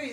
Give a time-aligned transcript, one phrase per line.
[0.00, 0.08] God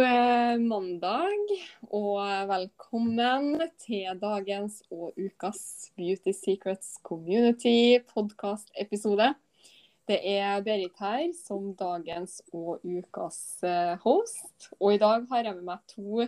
[0.00, 1.44] eh, mandag,
[1.92, 9.34] og velkommen til dagens og ukas Beauty Secrets Community podcast-episode.
[10.08, 14.68] Det er Berit her som dagens og ukas eh, host.
[14.78, 16.26] Og i dag har jeg med meg to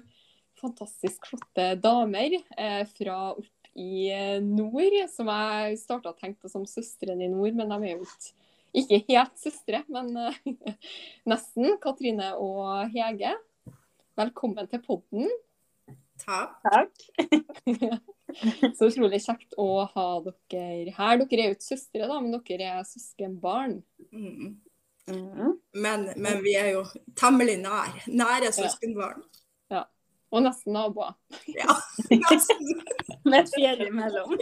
[0.57, 6.53] fantastisk flotte damer eh, fra opp i eh, nord, som jeg starta å tenke på
[6.53, 8.35] som søstrene i nord, men de er jo ikke
[8.77, 10.75] ikke helt søstre, men eh,
[11.31, 11.77] nesten.
[11.83, 13.33] Katrine og Hege.
[14.17, 15.33] Velkommen til podden.
[16.21, 16.61] Takk.
[16.65, 18.07] Takk.
[18.77, 21.21] Så utrolig kjekt å ha dere her.
[21.23, 23.81] Dere er jo ikke søstre, da, men dere er søskenbarn.
[24.11, 24.57] Mm.
[25.07, 25.53] Mm.
[25.79, 26.85] Men, men vi er jo
[27.19, 28.01] temmelig nær.
[28.11, 29.23] Nære søskenbarn.
[30.35, 31.15] Og nesten naboer.
[31.49, 31.75] Ja.
[32.11, 32.83] nesten.
[33.31, 34.35] Med et fjell imellom.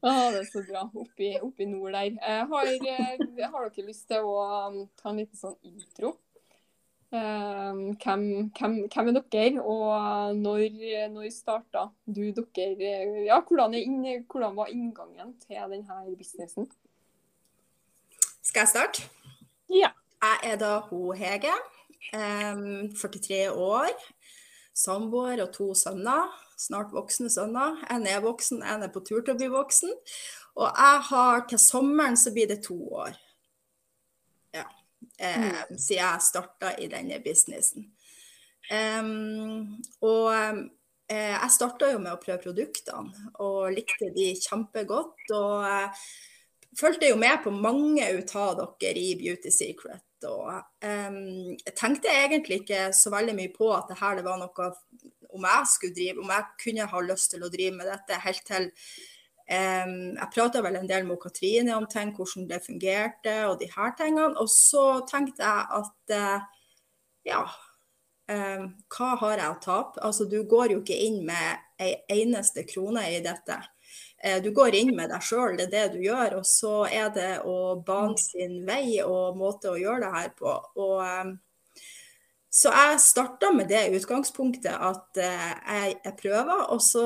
[0.00, 0.86] Å, det er så bra.
[0.88, 2.16] Oppi, oppi nord der.
[2.16, 3.20] Eh, har, eh,
[3.52, 4.34] har dere lyst til å
[4.68, 6.16] um, ta en liten sånn intro?
[7.10, 14.04] Eh, hvem, hvem, hvem er dere, og når, når starta du dere Ja, hvordan, inn,
[14.30, 16.70] hvordan var inngangen til denne businessen?
[18.42, 19.08] Skal jeg starte?
[19.70, 19.90] Ja.
[20.22, 21.54] Jeg er da hun Hege.
[22.14, 23.90] em, 43 år.
[24.74, 26.30] Samboer og to sønner.
[26.58, 27.78] Snart voksne sønner.
[27.90, 29.92] En er voksen, en er på tur til å bli voksen.
[30.56, 33.16] Og jeg har til sommeren så blir det to år.
[35.20, 37.90] Eh, Siden jeg starta i denne businessen.
[38.70, 45.24] Um, og eh, jeg starta jo med å prøve produktene, og likte de kjempegodt.
[45.36, 46.06] Og eh,
[46.78, 50.06] fulgte jo med på mange ut av dere i Beauty Secret.
[50.28, 54.40] Og um, jeg tenkte egentlig ikke så veldig mye på at det her det var
[54.40, 54.72] noe
[55.30, 58.44] om jeg skulle drive, om jeg kunne ha lyst til å drive med dette helt
[58.46, 58.68] til
[59.50, 63.96] Jeg prata vel en del med Katrine om ting, hvordan det fungerte og de her
[63.98, 64.36] tingene.
[64.38, 66.46] Og så tenkte jeg at eh,
[67.26, 67.42] ja,
[68.30, 70.00] hva har jeg å tape?
[70.06, 73.58] Altså, du går jo ikke inn med ei eneste krone i dette.
[74.22, 76.38] Eh, Du går inn med deg sjøl, det er det du gjør.
[76.40, 80.54] Og så er det å bane sin vei og måte å gjøre det her på.
[80.76, 81.38] Og,
[82.50, 85.50] så jeg starta med det utgangspunktet at eh,
[86.04, 87.04] jeg, prøver, og så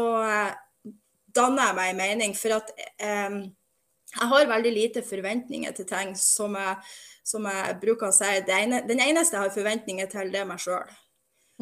[1.37, 2.35] danner jeg meg en mening.
[2.39, 3.39] For at eh,
[4.15, 6.77] jeg har veldig lite forventninger til ting som jeg,
[7.27, 8.31] som jeg bruker å si.
[8.59, 10.93] Ene, den eneste jeg har forventninger til, det er meg sjøl.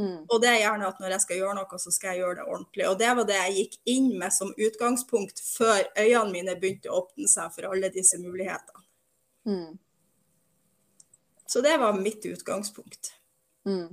[0.01, 0.25] Mm.
[0.25, 2.47] Og det er gjerne at når jeg skal gjøre noe, så skal jeg gjøre det
[2.49, 2.87] ordentlig.
[2.89, 7.03] Og det var det jeg gikk inn med som utgangspunkt før øynene mine begynte å
[7.03, 8.87] åpne seg for alle disse mulighetene.
[9.49, 9.75] Mm.
[11.53, 13.13] Så det var mitt utgangspunkt.
[13.69, 13.93] Mm.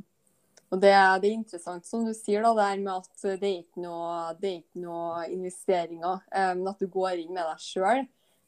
[0.70, 3.60] Og det, det er interessant som du sier, da, det her med at det er
[3.64, 7.64] ikke noe, det er ikke noe investeringer, men men at du går inn med deg
[7.64, 8.04] sjøl.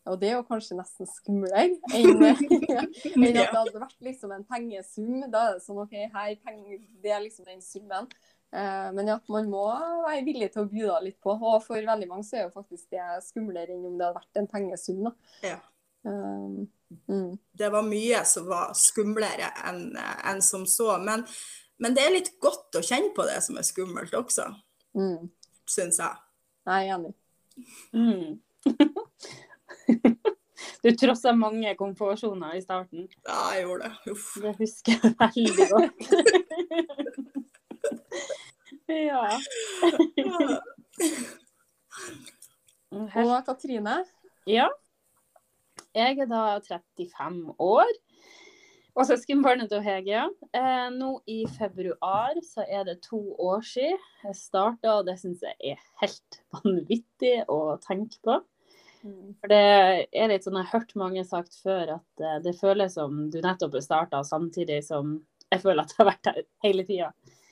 [0.09, 4.45] Og det er jo kanskje nesten skumlere enn, enn at det hadde vært liksom en
[4.49, 5.27] pengesum.
[5.29, 8.09] Da er det sånn OK, her penger, det er liksom den summen.
[8.51, 9.63] Uh, men at man må
[10.03, 11.35] være villig til å by da litt på.
[11.37, 14.41] Og for veldig mange så er jo faktisk det skumlere enn om det hadde vært
[14.41, 15.05] en pengesum.
[15.05, 15.13] da.
[15.45, 15.59] Ja.
[16.01, 16.65] Um,
[17.05, 17.37] mm.
[17.61, 20.95] Det var mye som var skumlere enn enn som så.
[21.03, 21.27] Men,
[21.81, 24.47] men det er litt godt å kjenne på det som er skummelt også,
[24.95, 25.29] Mm.
[25.67, 26.15] syns jeg.
[26.67, 27.13] Jeg er enig.
[27.93, 28.39] Mm.
[30.81, 33.07] Du trossa mange komfortsoner i starten.
[33.27, 34.11] Ja, jeg gjorde det.
[34.13, 34.27] Uff.
[34.41, 35.97] Det husker jeg veldig godt.
[38.89, 39.25] ja.
[42.91, 43.97] Og Katrine?
[44.47, 44.67] ja.
[45.95, 47.89] Jeg er da 35 år.
[48.91, 50.25] Og søskenbarnet til Hege.
[50.52, 55.44] Eh, nå i februar så er det to år siden jeg starta, og det syns
[55.46, 58.41] jeg er helt vanvittig å tenke på.
[59.02, 59.62] For det
[60.13, 63.40] er litt sånn, Jeg har hørt mange sagt før at eh, det føles som du
[63.41, 65.17] nettopp har starta, samtidig som
[65.47, 67.09] jeg føler at jeg har vært her hele tida.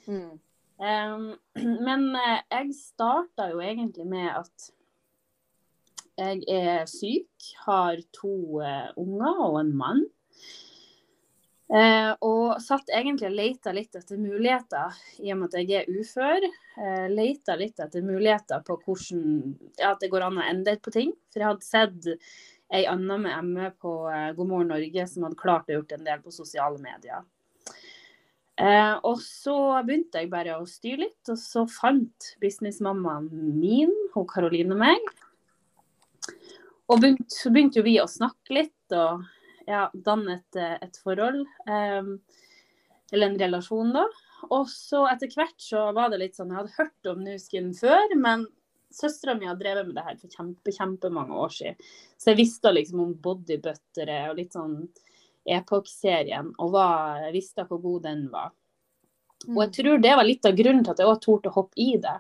[0.09, 0.38] Mm.
[1.88, 4.69] men eh, jeg starta jo egentlig med at
[6.19, 10.06] jeg er syk, har to eh, unger og en mann.
[11.69, 16.00] Eh, og satt egentlig og leita litt etter muligheter, i og med at jeg er
[16.01, 16.48] ufør.
[16.81, 19.25] Eh, leita litt etter muligheter på hvordan
[19.77, 21.13] ja, at det går an å endre på ting.
[21.30, 22.10] For jeg hadde sett
[22.74, 26.10] ei anna med ME på eh, God morgen Norge som hadde klart å gjort en
[26.10, 27.25] del på sosiale medier.
[28.60, 29.56] Eh, og så
[29.88, 33.30] begynte jeg bare å styre litt, og så fant businessmammaen
[33.62, 35.06] min, hun Karoline meg.
[36.89, 39.21] Og begynt, så begynte jo vi å snakke litt, og
[39.69, 41.44] ja, danne et, et forhold.
[41.69, 42.16] Um,
[43.13, 44.06] eller en relasjon, da.
[44.50, 48.16] Og så etter hvert så var det litt sånn Jeg hadde hørt om Nuskin før,
[48.18, 48.45] men
[48.94, 51.89] søstera mi har drevet med det her for kjempe, kjempemange år siden.
[52.18, 54.81] Så jeg visste liksom om bodybuttere og litt sånn
[55.50, 58.51] Epoch-serien, og var, jeg visste hvor god den var.
[59.48, 61.80] Og jeg tror det var litt av grunnen til at jeg òg torde å hoppe
[61.80, 62.18] i det.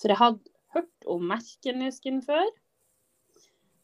[0.00, 2.48] For jeg hadde hørt om merkenusken før.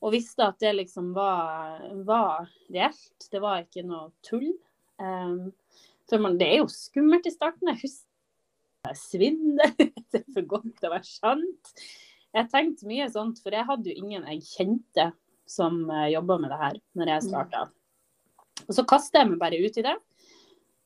[0.04, 3.28] Og visste at det liksom var, var reelt.
[3.32, 4.50] Det var ikke noe tull.
[5.00, 5.54] Um,
[6.08, 7.70] for man, det er jo skummelt i starten.
[7.72, 9.72] Jeg husker svindel.
[10.12, 11.72] det er for godt til å være sant.
[12.36, 15.10] Jeg tenkte mye sånt, for jeg hadde jo ingen jeg kjente
[15.48, 17.62] som eh, jobba med det her når jeg starta.
[18.66, 19.94] Og så kasta jeg meg bare ut i det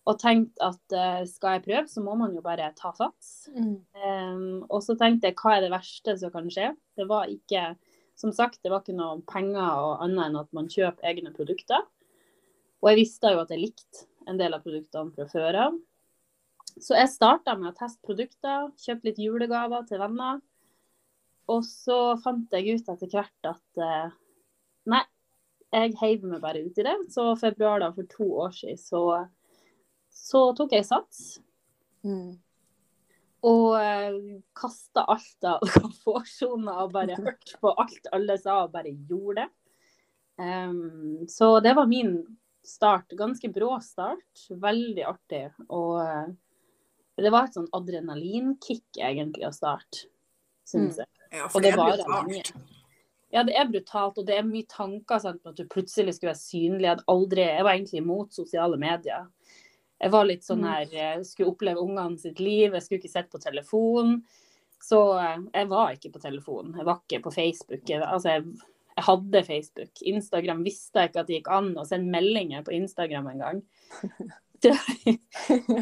[0.09, 3.51] og tenkte at uh, skal jeg prøve, så må man jo bare ta sats.
[3.53, 3.75] Mm.
[4.01, 6.71] Um, og så tenkte jeg hva er det verste som kan skje?
[6.99, 7.75] Det var ikke
[8.21, 11.87] som sagt, det var ikke noe penger og annet enn at man kjøper egne produkter.
[12.81, 15.79] Og jeg visste jo at jeg likte en del av produktene fra før av.
[16.81, 20.41] Så jeg starta med å teste produkter, kjøpte litt julegaver til venner.
[21.51, 24.13] Og så fant jeg ut etter hvert at uh,
[24.93, 25.03] nei,
[25.75, 26.97] jeg heiv meg bare ut i det.
[27.13, 29.03] Så februar da, for to år siden, så,
[30.15, 31.41] så tok jeg sats.
[32.07, 32.39] Mm.
[33.47, 34.19] Og eh,
[34.57, 39.49] kasta alt av komfortsoner og bare hørte på alt alle sa og bare gjorde det.
[40.41, 42.19] Um, så det var min
[42.65, 43.13] start.
[43.17, 44.47] Ganske brå start.
[44.51, 45.47] Veldig artig.
[45.69, 46.29] Og uh,
[47.21, 50.07] det var et sånn adrenalinkick egentlig å starte,
[50.69, 51.03] syns mm.
[51.03, 51.11] jeg.
[51.31, 52.45] Ja, for og det, det varer lenge.
[53.31, 56.33] Ja, det er brutalt, og det er mye tanker sant, på at du plutselig skulle
[56.33, 56.87] være synlig.
[56.89, 59.29] Jeg, aldri, jeg var egentlig imot sosiale medier.
[60.01, 60.69] Jeg var litt sånn mm.
[60.73, 64.21] her, jeg skulle oppleve ungene sitt liv, jeg skulle ikke sitte på telefon.
[64.81, 67.83] Så eh, jeg var ikke på telefon, jeg var ikke på Facebook.
[67.89, 70.05] Jeg, altså, jeg, jeg hadde Facebook.
[70.15, 73.65] Instagram visste jeg ikke at det gikk an å sende meldinger på Instagram engang.
[74.61, 74.75] Så,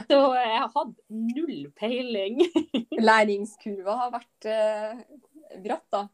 [0.06, 2.44] så jeg har hatt null peiling.
[3.08, 5.00] Læringskurva har vært uh,
[5.64, 6.04] bratt, da.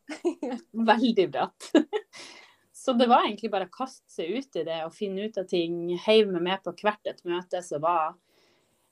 [0.73, 1.69] Veldig bratt.
[2.85, 5.47] Så det var egentlig bare å kaste seg ut i det og finne ut av
[5.49, 5.87] ting.
[6.05, 8.17] Heiv meg med på hvert et møte som var.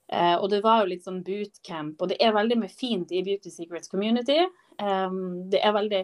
[0.09, 2.01] Eh, og det var jo litt sånn bootcamp.
[2.01, 4.39] Og det er veldig mye fint i Beauty Secrets community.
[4.81, 6.01] Um, det er veldig,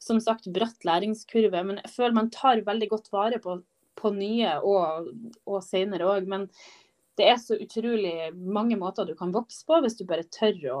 [0.00, 1.64] som sagt, bratt læringskurve.
[1.68, 3.58] Men jeg føler man tar veldig godt vare på,
[4.00, 5.12] på nye og,
[5.44, 6.30] og senere òg.
[6.32, 6.48] Men
[7.20, 10.80] det er så utrolig mange måter du kan vokse på hvis du bare tør å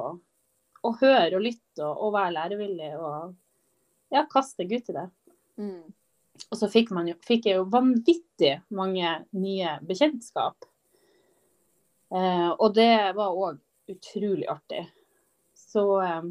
[0.86, 3.34] å høre og lytte og, og være lærevillig og
[4.14, 5.06] ja, kaste deg ut i det.
[5.58, 5.86] Mm.
[6.50, 10.68] Og så fikk, jo, fikk, jeg jo vanvittig mange nye bekjentskap.
[12.14, 13.58] Eh, og det var òg
[13.92, 14.84] utrolig artig.
[15.58, 16.28] Så eh,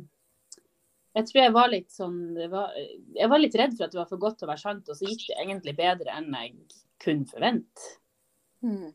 [1.17, 2.19] jeg tror jeg var litt sånn
[2.51, 2.73] var,
[3.17, 4.97] Jeg var litt redd for at det var for godt til å være sant, og
[4.97, 6.55] så gikk det egentlig bedre enn jeg
[7.01, 7.93] kunne forvente.
[8.65, 8.91] Mm.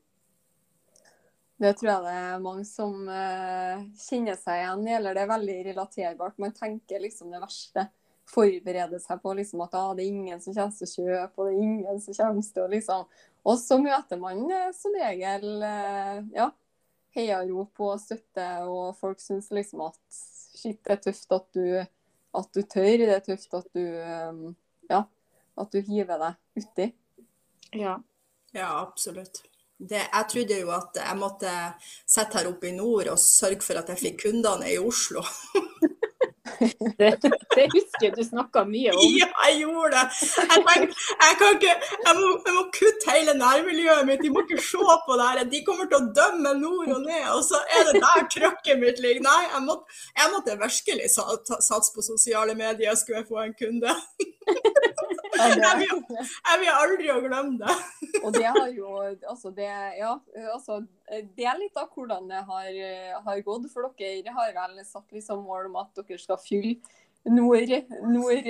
[1.62, 5.30] Det tror jeg det er mange som uh, kjenner seg igjen i, eller det er
[5.30, 6.40] veldig relaterbart.
[6.42, 7.86] Man tenker liksom det verste.
[8.30, 11.48] Forbereder seg på liksom at ah, det er ingen som kommer til å kjøpe, og
[11.48, 13.06] det er ingen som kommer til å liksom
[13.42, 16.50] Og så møter man uh, som regel uh, ja,
[17.16, 19.98] heiarop og støtte, og folk syns liksom at
[20.54, 21.66] shit, det er tøft at du,
[22.38, 23.02] at du tør.
[23.02, 24.44] Det er tøft at du um,
[24.88, 25.02] ja,
[25.58, 26.92] at du hiver deg uti.
[27.72, 27.96] Ja.
[28.52, 29.42] ja, absolutt.
[29.82, 31.52] Det, jeg trodde jo at jeg måtte
[32.06, 35.24] sitte her oppe i nord og sørge for at jeg fikk kundene i Oslo.
[36.98, 37.08] Det,
[37.56, 39.02] det, husker jeg du snakka mye om.
[39.16, 40.04] Ja, jeg gjorde det.
[40.38, 41.74] Jeg tenkte, jeg, kan ikke,
[42.06, 44.22] jeg, må, jeg må kutte hele nærmiljøet mitt.
[44.24, 45.42] De må ikke se på det her.
[45.54, 47.26] De kommer til å dømme nord og ned.
[47.36, 49.24] Og så er det der trøkket mitt ligger.
[49.26, 53.96] Nei, jeg måtte, jeg måtte virkelig satse på sosiale medier skulle jeg få en kunde.
[55.32, 55.92] Jeg vil,
[56.48, 57.76] jeg vil aldri glemme det.
[58.22, 60.12] Og det har jo altså det, ja,
[60.54, 60.82] altså,
[61.12, 62.68] det er litt av hvordan det har,
[63.26, 63.68] har gått.
[63.72, 66.78] For dere har vel satt liksom mål om at dere skal fylle
[67.24, 68.42] nord-delen, nord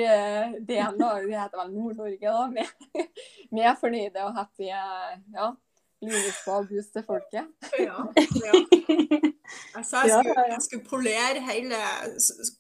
[0.67, 2.67] det heter vel Nord-Norge, da, med,
[3.55, 5.51] med, fornøyde og happy ja,
[6.03, 7.51] lyriske og boost til folket.
[7.79, 8.63] Ja, ja.
[9.89, 11.81] sa jeg, skulle, jeg skulle polere hele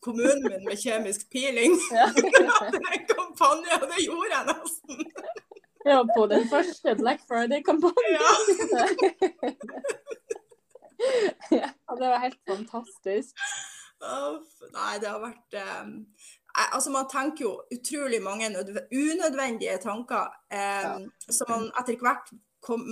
[0.04, 1.78] kommunen min med kjemisk peeling.
[1.96, 5.06] en kampanje, og det gjorde jeg nesten.
[5.84, 8.18] Ja, på den første Black Friday-kampanjen.
[8.18, 8.32] Ja.
[11.62, 13.42] ja, det var helt fantastisk.
[14.02, 15.90] Nei, det har vært um,
[16.52, 21.32] Altså, man tenker jo utrolig mange unødvendige tanker um, ja.
[21.32, 22.28] som man etter hvert
[22.60, 22.82] kom,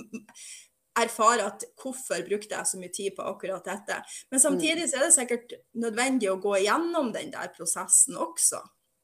[0.97, 4.01] erfare at hvorfor brukte jeg så mye tid på akkurat dette.
[4.31, 8.63] Men samtidig så er det sikkert nødvendig å gå igjennom den der prosessen også.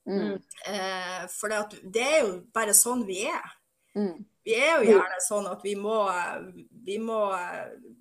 [0.09, 0.39] Mm.
[0.71, 3.56] Eh, for det, det, er jo bare sånn vi er.
[3.97, 4.25] Mm.
[4.47, 5.97] Vi er jo gjerne sånn at vi må,
[6.87, 7.17] vi må,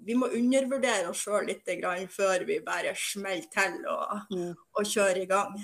[0.06, 1.66] vi må undervurdere oss sjøl litt
[2.14, 4.54] før vi bare smeller til og, Mm.
[4.75, 5.56] og kjører i gang.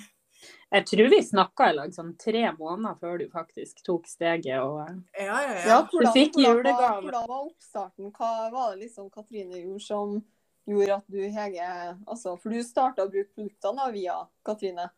[0.71, 4.57] Jeg tror vi snakka i lag sånn tre måneder før du faktisk tok steget.
[4.59, 4.87] og
[5.19, 5.67] Ja, ja, ja.
[5.67, 7.01] Ja, hvordan, fikk var, julegave.
[7.03, 8.11] hvordan var oppstarten?
[8.11, 10.23] Hva var det liksom Katrine gjorde som
[10.65, 14.89] gjorde at du, Hege altså, For du starta å bruke produktene via Katrine.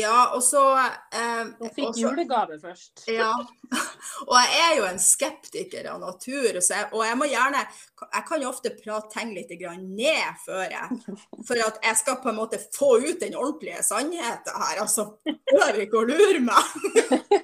[0.00, 3.04] Ja og så eh, Hun fikk også, julegave først.
[3.10, 3.32] Ja.
[4.30, 8.22] Og jeg er jo en skeptiker av natur, så jeg, og jeg må gjerne Jeg
[8.28, 11.16] kan jo ofte prate ting litt grann ned før jeg
[11.48, 14.80] For at jeg skal på en måte få ut den ordentlige sannheten her.
[14.84, 15.08] Altså,
[15.50, 16.72] prøv ikke å lure meg.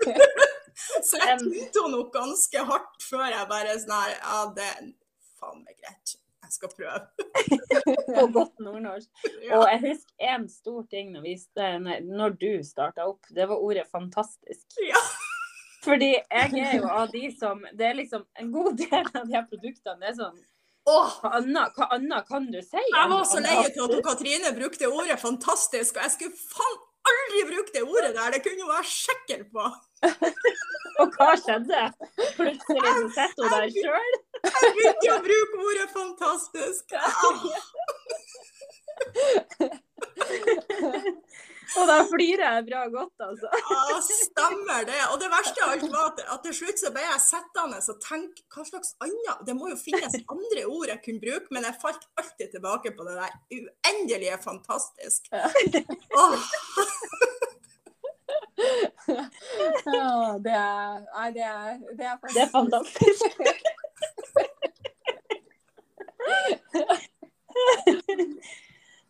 [1.08, 4.90] Så jeg tynte henne nok ganske hardt før jeg bare sånn her Ja, det er
[5.42, 6.16] faen meg greit.
[6.52, 7.00] Skal prøve.
[8.16, 9.08] På godt nordnorsk.
[9.46, 9.58] Ja.
[9.58, 11.34] Og jeg husker en stor ting når, vi,
[12.06, 13.26] når du starta opp.
[13.34, 14.78] Det var ordet 'fantastisk'.
[14.86, 15.02] Ja.
[15.86, 19.34] Fordi jeg er jo av de som Det er liksom en god del av de
[19.34, 20.36] her produktene det er sånn
[20.86, 22.78] Åh, Hva annet, hva annet kan du si?
[22.78, 26.80] Jeg var så lei av at Katrine brukte ordet 'fantastisk', og jeg skulle faen
[27.10, 28.28] aldri bruke det ordet der.
[28.34, 29.64] Det kunne hun være sikker på.
[31.00, 31.82] Og hva skjedde?
[32.36, 34.12] Plutselig så sitter hun der sjøl.
[34.42, 36.92] Jeg begynte å bruke ordet 'fantastisk'.
[41.80, 43.48] Og da flirer jeg bra godt, altså.
[43.92, 45.00] Ja, stemmer det.
[45.12, 47.96] Og det verste av alt var at, at til slutt så ble jeg sittende og
[48.04, 51.82] tenke hva slags annet Det må jo finnes andre ord jeg kunne bruke, men jeg
[51.82, 55.20] falt alltid tilbake på det der uendelige fantastisk.
[55.32, 56.32] Åh,
[59.92, 63.24] Ja, det er Nei, det er, det er Det er fantastisk.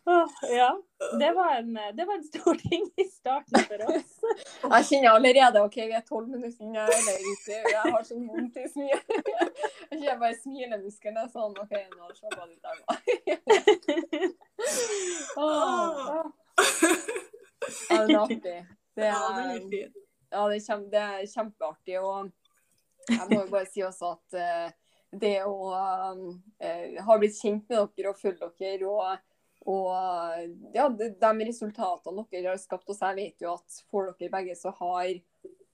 [0.05, 0.81] Ja.
[1.19, 4.19] Det var, en, det var en stor ting i starten for oss.
[4.63, 6.65] Jeg kjenner allerede OK, vi er tolv minutter
[7.31, 7.57] ute.
[7.71, 9.03] Jeg har så vondt i smilet.
[9.89, 12.77] Jeg kjenner bare smilemusklene sånn OK, nå slapper jeg litt av.
[17.89, 18.39] Ja, det er artig.
[18.93, 19.17] Det er, ja,
[20.51, 21.99] er, det er kjempeartig.
[21.99, 22.31] Og
[23.09, 24.69] jeg må jo bare si også at eh,
[25.23, 25.73] det å
[26.59, 29.29] eh, ha blitt kjent med dere og følge dere og,
[29.69, 34.33] og ja, de, de resultatene dere har skapt hos jeg vet jo at for dere
[34.33, 35.13] begge så har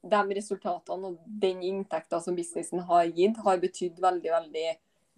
[0.09, 4.67] de resultatene og den inntekta som businessen har gitt, har betydd veldig, veldig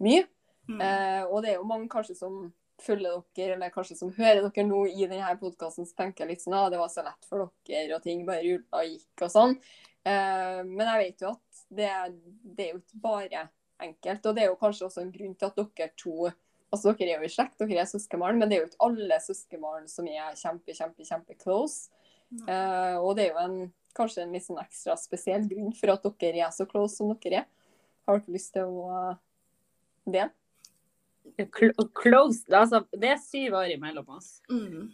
[0.02, 0.24] mye.
[0.70, 0.80] Mm.
[0.80, 2.42] Eh, og det er jo mange kanskje som
[2.82, 6.58] følger dere, eller kanskje som hører dere nå i denne podkasten, som tenker litt sånn
[6.58, 9.58] at det var så lett for dere, og ting bare rulla og gikk og sånn.
[10.02, 11.90] Eh, men jeg vet jo at det,
[12.42, 13.48] det er jo ikke bare
[13.82, 14.26] enkelt.
[14.26, 16.32] Og det er jo kanskje også en grunn til at dere to
[16.72, 19.18] Altså dere er jo i slekt, dere er søskenbarn, men det er jo ikke alle
[19.20, 21.90] søskenbarn som er kjempe, kjempe, kjempe close.
[22.46, 23.56] Uh, og det er jo en,
[23.96, 27.42] kanskje en litt sånn ekstra spesiell grunn for at dere er så close som dere
[27.42, 27.50] er.
[28.08, 29.20] Har dere lyst til å uh,
[30.08, 30.32] dele?
[31.94, 34.40] Close, altså, det er syv år imellom oss.
[34.50, 34.90] Mm.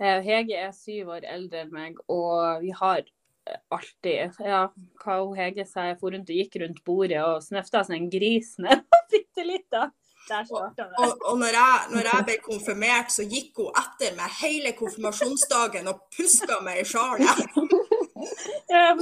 [0.00, 4.62] Eh, Hege er syv år eldre enn meg, og vi har eh, alltid Ja,
[5.02, 8.54] hva Hege sa, jeg for rundt og gikk rundt bordet og snøfta seg en gris.
[8.62, 8.84] ned.
[9.12, 9.88] Bitte lita.
[10.30, 15.90] Og, og når, jeg, når jeg ble konfirmert, så gikk hun etter meg hele konfirmasjonsdagen
[15.90, 17.46] og puska meg i sjalet.
[18.70, 18.92] Ja,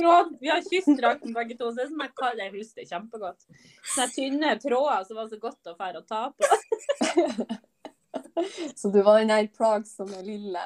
[0.41, 3.65] Vi har kystdrakten begge to, så det er som jeg kaller jeg husker det kjempegodt.
[3.91, 7.59] Sånne tynne tråder som var så godt å fære å ta på.
[8.79, 10.63] Så du var den der plagsomme lille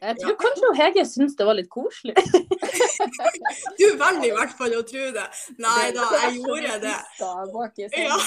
[0.00, 2.14] Jeg tror kanskje Hege syntes det var litt koselig.
[3.78, 5.26] Du velger i hvert fall å tro det.
[5.62, 6.96] Nei da, jeg gjorde det.
[7.54, 8.18] Bak i sånn Ja.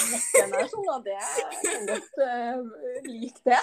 [0.54, 2.58] der, sånn, og det jeg kan godt uh,
[3.08, 3.60] like det.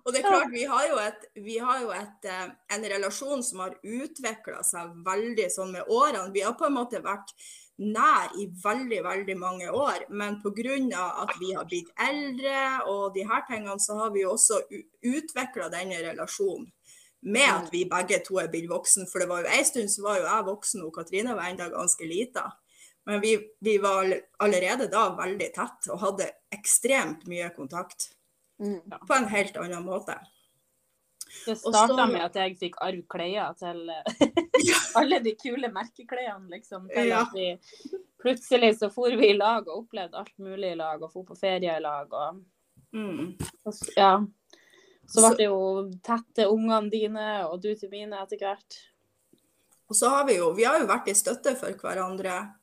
[0.00, 3.42] Og det er klart, vi har jo, et, vi har jo et, eh, en relasjon
[3.44, 6.30] som har utvikla seg veldig sånn med årene.
[6.32, 7.34] Vi har på en måte vært
[7.80, 10.04] nær i veldig, veldig mange år.
[10.08, 11.04] Men pga.
[11.22, 14.62] at vi har blitt eldre og de her tingene, så har vi også
[15.02, 16.70] utvikla denne relasjonen.
[17.22, 19.06] Med at vi begge to er blitt voksen.
[19.06, 21.68] For det var jo en stund så var jo jeg voksen, og Katrine var enda
[21.68, 22.46] ganske lita.
[23.06, 24.08] Men vi, vi var
[24.38, 28.12] allerede da veldig tett og hadde ekstremt mye kontakt.
[28.60, 28.80] Mm.
[29.08, 30.16] På en helt annen måte.
[31.46, 34.20] Det starta med at jeg fikk arv klær til eh,
[35.00, 36.88] alle de kule merkeklærne, liksom.
[36.94, 37.24] Ja.
[38.20, 41.36] plutselig så for vi i lag og opplevde alt mulig i lag, og for på
[41.38, 42.12] ferie i lag.
[42.12, 42.40] Og,
[42.92, 43.36] Mm.
[43.64, 44.16] og ja.
[45.06, 48.78] Så Så- ble det jo tett til ungene dine, og du til mine etter hvert.
[49.88, 52.54] Og så har vi jo, vi har jo vært i støtte for hverandre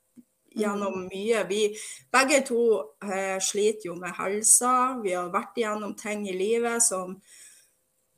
[0.55, 1.47] gjennom mye.
[1.47, 1.77] Vi
[2.11, 2.61] begge to
[3.03, 4.99] eh, sliter jo med helsa.
[5.03, 7.21] Vi har vært igjennom ting i livet som,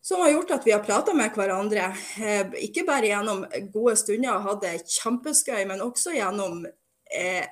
[0.02, 1.92] som har gjort at vi har prata med hverandre.
[2.22, 7.46] Eh, ikke bare gjennom gode stunder og hatt det kjempeskøy, men også gjennom eh,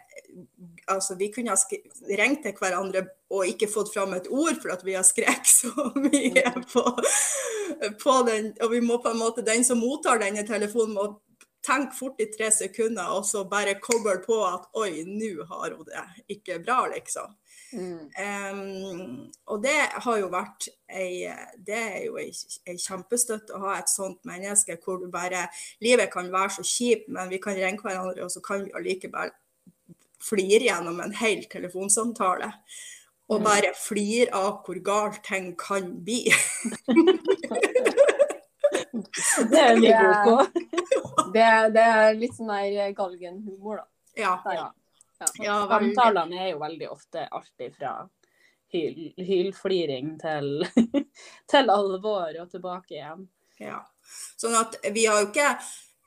[0.87, 1.79] altså Vi kunne ha
[2.19, 5.71] ringt til hverandre og ikke fått fram et ord for at vi har skrek så
[6.05, 6.83] mye på,
[8.03, 8.53] på den.
[8.63, 11.09] Og vi må på en måte, den som mottar denne telefonen, må
[11.67, 15.87] tenke fort i tre sekunder og så bare koble på at oi, nå har hun
[15.89, 17.35] det ikke bra, liksom.
[17.73, 18.11] Mm.
[18.15, 21.27] Um, og det har jo vært ei,
[21.67, 22.31] det er jo ei,
[22.63, 25.47] ei kjempestøtte å ha et sånt menneske hvor du bare
[25.83, 29.29] Livet kan være så kjipt, men vi kan ringe hverandre, og så kan vi allikevel
[30.23, 32.49] flire gjennom en hel telefonsamtale.
[33.27, 33.43] Og mm.
[33.43, 36.21] bare flire av hvor galt ting kan bli.
[39.51, 40.35] det er vi gode på.
[41.35, 41.45] det,
[41.75, 43.87] det, er litt sånn der galgenhumor, da.
[44.17, 44.33] Ja.
[44.55, 44.67] ja.
[45.41, 45.57] Ja.
[45.71, 47.95] Samtalene er jo veldig ofte alltid fra
[48.73, 50.67] hyl, hylfliring til,
[51.51, 53.27] til alvor og tilbake igjen.
[53.61, 53.81] Ja.
[54.37, 55.51] Sånn at vi har jo ikke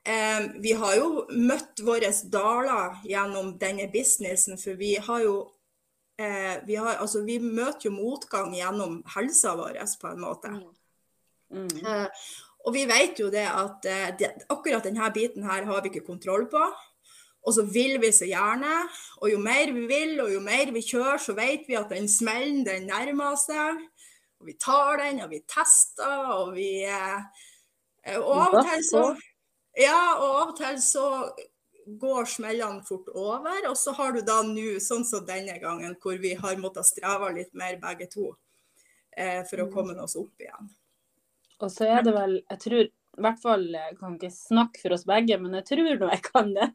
[0.05, 5.35] Eh, vi har jo møtt våre daler gjennom denne businessen, for vi har jo
[6.17, 10.55] eh, vi, har, altså, vi, møter jo motgang gjennom helsa vår, på en måte.
[10.55, 11.67] Mm.
[11.67, 11.85] Mm.
[11.85, 12.25] Eh,
[12.65, 16.07] og vi vet jo det at eh, det, akkurat denne biten her har vi ikke
[16.09, 16.65] kontroll på.
[17.47, 18.83] Og så vil vi så gjerne.
[19.21, 22.09] Og jo mer vi vil, og jo mer vi kjører, så vet vi at den
[22.11, 23.81] smellen den nærmer seg.
[24.41, 29.05] Og vi tar den, og vi tester, og vi eh, Og av og til så
[29.79, 31.07] ja, og av og til så
[32.01, 33.69] går smellene fort over.
[33.71, 37.33] Og så har du da nå, sånn som denne gangen, hvor vi har måttet streve
[37.37, 38.33] litt mer begge to
[39.17, 39.75] eh, for å mm.
[39.75, 40.73] komme oss opp igjen.
[41.61, 44.97] Og så er det vel, jeg tror, i hvert fall jeg kan ikke snakke for
[44.97, 46.71] oss begge, men jeg tror nå jeg kan det.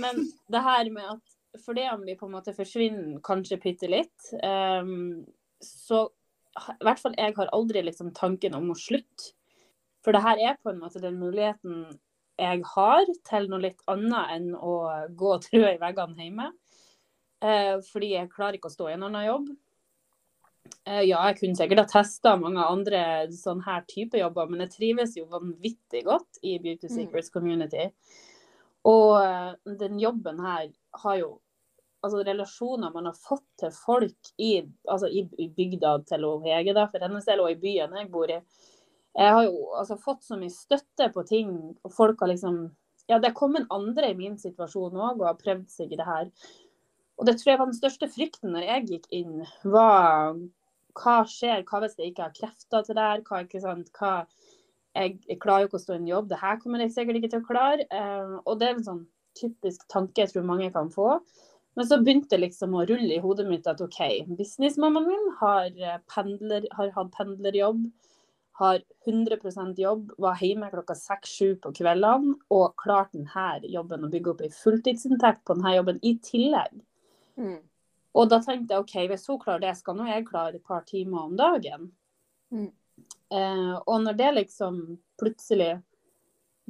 [0.00, 1.34] Men det her med at
[1.64, 5.22] fordi om vi på en måte forsvinner kanskje bitte litt, um,
[5.62, 6.08] så
[6.54, 9.32] i hvert fall jeg har aldri liksom tanken om å slutte.
[10.04, 11.86] For det her er på en måte den muligheten
[12.38, 14.74] jeg har, til noe litt annet enn å
[15.16, 16.50] gå og trø i veggene hjemme.
[17.44, 19.48] Uh, fordi jeg klarer ikke å stå i en annen jobb.
[20.88, 23.00] Uh, ja, jeg kunne sikkert ha testa mange andre
[23.36, 26.94] sånn her type jobber, men jeg trives jo vanvittig godt i Beauty mm.
[26.96, 27.90] Secrets community.
[28.90, 30.68] Og eh, den jobben her
[31.04, 31.32] har jo
[32.04, 34.58] altså relasjoner man har fått til folk i,
[34.90, 35.24] altså i,
[35.56, 38.42] bygda til Hege, da, for hennes del, og i byen jeg bor i
[39.14, 41.52] jeg har jo altså, fått så mye støtte på ting,
[41.86, 42.66] og folk har liksom
[43.04, 46.06] Ja, det er kommet andre i min situasjon òg og har prøvd seg i det
[46.08, 46.30] her.
[47.20, 49.42] Og det tror jeg var den største frykten når jeg gikk inn,
[49.74, 50.38] var
[50.96, 54.14] hva skjer, hva hvis jeg ikke har krefter til det her, hva ikke sant, hva
[54.94, 57.20] jeg, jeg klarer jo ikke å stå i en jobb, det her kommer jeg sikkert
[57.20, 57.88] ikke til å klare.
[57.90, 59.02] Eh, og det er en sånn
[59.38, 61.18] typisk tanke jeg tror mange kan få.
[61.74, 64.00] Men så begynte det liksom å rulle i hodet mitt at OK,
[64.38, 67.82] businessmammaen min har, eh, pendler, har hatt pendlerjobb
[68.54, 74.30] har 100% jobb, var hjemme klokka 6-7 på kveldene og klarte denne jobben å bygge
[74.30, 76.76] opp ei fulltidsinntekt på denne jobben i tillegg.
[77.34, 77.58] Mm.
[78.14, 80.86] Og da tenkte jeg OK, hvis hun klarer det, skal nå jeg klare et par
[80.86, 81.90] timer om dagen.
[82.54, 82.70] Mm.
[83.34, 84.82] Eh, og når det liksom
[85.20, 85.72] plutselig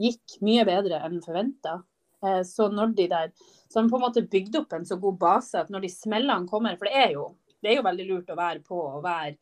[0.00, 1.80] gikk mye bedre enn forventa,
[2.24, 3.32] eh, så når de der
[3.68, 6.46] Så har på en måte bygd opp en så god base at når de smellene
[6.46, 7.24] kommer For det er jo,
[7.60, 9.37] det er jo veldig lurt å være på og være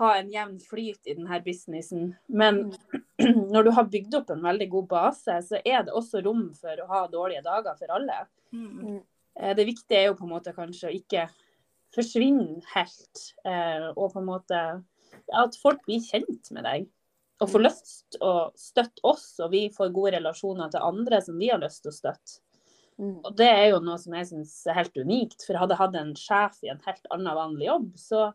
[0.00, 2.14] ha en jevn flyt i denne businessen.
[2.26, 2.60] Men
[3.20, 3.42] mm.
[3.52, 6.82] når du har bygd opp en veldig god base, så er det også rom for
[6.82, 8.24] å ha dårlige dager for alle.
[8.54, 8.98] Mm.
[9.38, 11.28] Eh, det viktige er jo på en måte kanskje å ikke
[11.94, 14.64] forsvinne helt, eh, og på en måte
[15.32, 16.88] at folk blir kjent med deg.
[17.42, 17.66] Og får mm.
[17.66, 21.82] lyst å støtte oss, og vi får gode relasjoner til andre som vi har lyst
[21.84, 22.40] til å støtte.
[22.94, 23.16] Mm.
[23.26, 25.42] Og det er jo noe som jeg syns er helt unikt.
[25.42, 28.28] For hadde jeg hatt en sjef i en helt annen vanlig jobb, så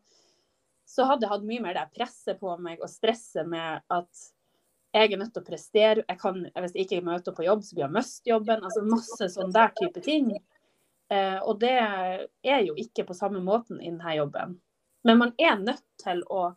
[0.90, 4.24] så hadde jeg hatt mye mer det presset på meg og stresset med at
[4.96, 6.06] jeg er nødt til å prestere.
[6.08, 8.64] Jeg kan, hvis jeg ikke møter på jobb, så blir jeg mist jobben.
[8.66, 10.32] Altså masse sånn der type ting.
[11.14, 14.58] Eh, og det er jo ikke på samme måten i denne jobben.
[15.06, 16.48] Men man er nødt til å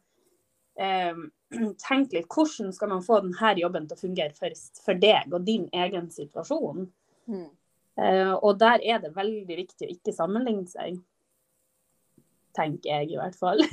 [1.86, 5.46] tenke litt hvordan skal man få denne jobben til å fungere for, for deg og
[5.48, 6.86] din egen situasjon.
[7.28, 7.48] Mm.
[8.00, 11.00] Eh, og der er det veldig viktig å ikke sammenligne seg
[12.56, 13.64] tenker jeg i hvert fall.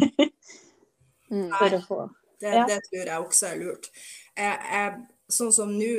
[1.30, 1.52] Mm.
[1.54, 1.98] For å få
[2.42, 2.64] det, ja.
[2.66, 3.90] det, tror jeg også er lurt.
[4.34, 4.94] Jeg, jeg,
[5.30, 5.90] sånn som nå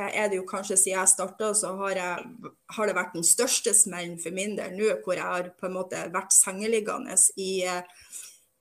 [0.00, 3.74] er det jo kanskje siden jeg starta, så har, jeg, har, det vært den største
[3.76, 7.52] smellen for min del nå, hvor jeg har på en måte vært sengeliggende i,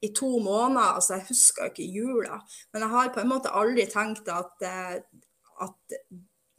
[0.02, 0.96] i to måneder.
[0.96, 2.42] Altså, jeg husker ikke jula.
[2.74, 4.68] Men jeg har på en måte aldri tenkt at,
[5.62, 5.98] at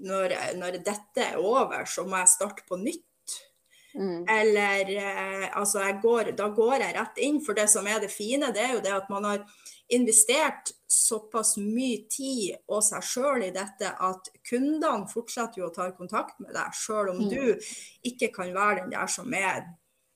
[0.01, 3.07] når, når, dette er over, så må jeg starte på nytt.
[3.95, 4.23] Mm.
[4.31, 7.41] Eller eh, altså jeg går, da går jeg rett inn.
[7.45, 9.45] For det som er det fine, det er jo det at man har
[9.91, 15.89] investert såpass mye tid og seg sjøl i dette at kundene fortsetter jo å ta
[15.97, 17.31] kontakt med deg, sjøl om Mm.
[17.31, 19.67] du ikke kan være den der som er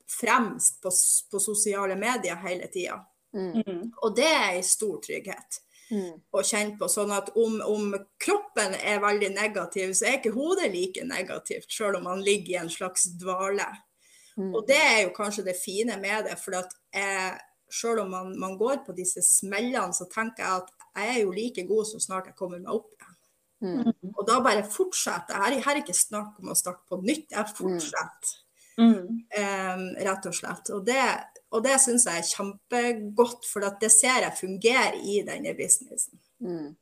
[0.07, 0.91] fremst på,
[1.31, 3.01] på sosiale medier hele tida.
[3.35, 3.63] Mm.
[3.67, 3.87] Mm.
[4.03, 5.61] Og det er en stor trygghet
[5.93, 6.21] Mm.
[6.33, 6.89] å kjenne på.
[6.89, 11.99] Sånn at om, om kroppen er veldig negativ, så er ikke hodet like negativt, sjøl
[11.99, 13.67] om man ligger i en slags dvale.
[14.39, 14.55] Mm.
[14.55, 16.39] Og det er jo kanskje det fine med det.
[16.41, 17.35] for at jeg,
[17.71, 21.35] selv om man, man går på disse smellene, så tenker jeg at jeg er jo
[21.35, 23.21] like god så snart jeg kommer meg opp igjen.
[23.65, 23.93] Mm.
[24.13, 25.63] Og da bare fortsetter jeg.
[25.65, 28.41] Her, er ikke snakk om å starte på nytt, jeg fortsetter.
[28.75, 29.21] Mm.
[29.39, 30.71] em, rett og slett.
[30.75, 31.03] Og det,
[31.55, 36.19] og det syns jeg er kjempegodt, for at det ser jeg fungerer i denne businessen.
[36.43, 36.73] Mm.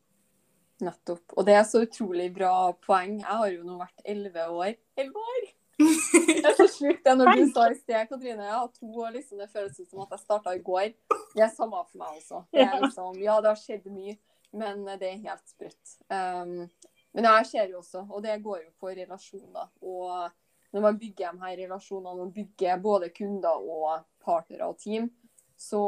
[0.83, 1.35] Nettopp.
[1.37, 3.19] Og det er så utrolig bra poeng.
[3.21, 4.73] Jeg har jo nå vært elleve år.
[4.99, 5.51] Elleve år!
[5.83, 8.49] Det er så sjukt det når du sa i sted, Katrine.
[8.49, 10.93] Ja, to år liksom, Det føles ut som at jeg starta i går.
[11.35, 12.43] Det er samme for meg også.
[12.53, 14.17] Det er liksom, ja, det har skjedd mye,
[14.59, 15.97] men det er helt sprøtt.
[16.09, 16.71] Um,
[17.13, 19.69] men jeg ser jo også, og det går jo på relasjoner.
[19.85, 25.11] Og når man bygger de her relasjonene, og bygger både kunder og partnere og team,
[25.59, 25.83] så,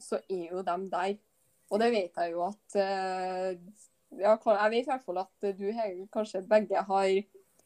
[0.00, 1.14] så er jo de der.
[1.72, 3.54] Og det vet jeg jo at eh,
[4.20, 7.08] ja, Jeg vet i hvert fall at du Hege, kanskje begge har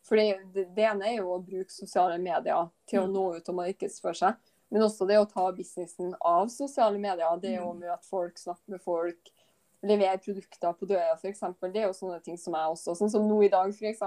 [0.07, 4.17] For det, ene er jo å bruke sosiale medier til å nå ut og markedsføre
[4.17, 4.39] seg.
[4.73, 7.41] Men også det å ta businessen av sosiale medier.
[7.43, 9.33] Det å møte folk, snakke med folk,
[9.85, 11.45] levere produkter på døra f.eks.
[11.67, 14.03] Det er jo sånne ting som jeg også Sånn som nå i dag, f.eks.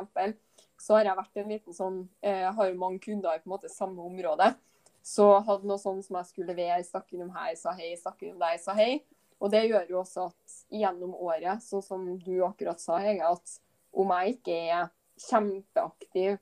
[0.81, 3.49] Så har jeg vært en liten sånn eh, Jeg har jo mange kunder i på
[3.49, 4.51] en måte samme område.
[5.01, 8.41] Så hadde noe sånn som jeg skulle levere, stakk innom her, sa hei, stakk innom
[8.41, 9.01] deg, sa hei.
[9.41, 13.57] Og det gjør jo også at gjennom året, sånn som du akkurat sa, Hege, at
[13.97, 16.37] om jeg ikke er kjempeaktiv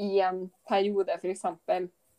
[0.00, 1.44] i en periode f.eks.,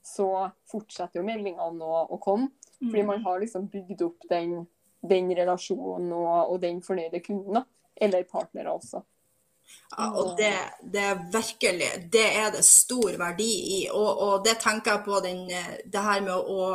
[0.05, 0.27] så
[0.69, 2.51] fortsetter jo meldingene å, å komme.
[2.77, 4.65] Fordi man har liksom bygd opp den,
[5.01, 7.63] den relasjonen og, og den fornøyde kunden.
[7.95, 9.01] Eller partnere også.
[9.95, 13.79] Ja, og det, det er virkelig det er det stor verdi i.
[13.91, 16.71] Og, og det tenker jeg på den, eh, det her med å,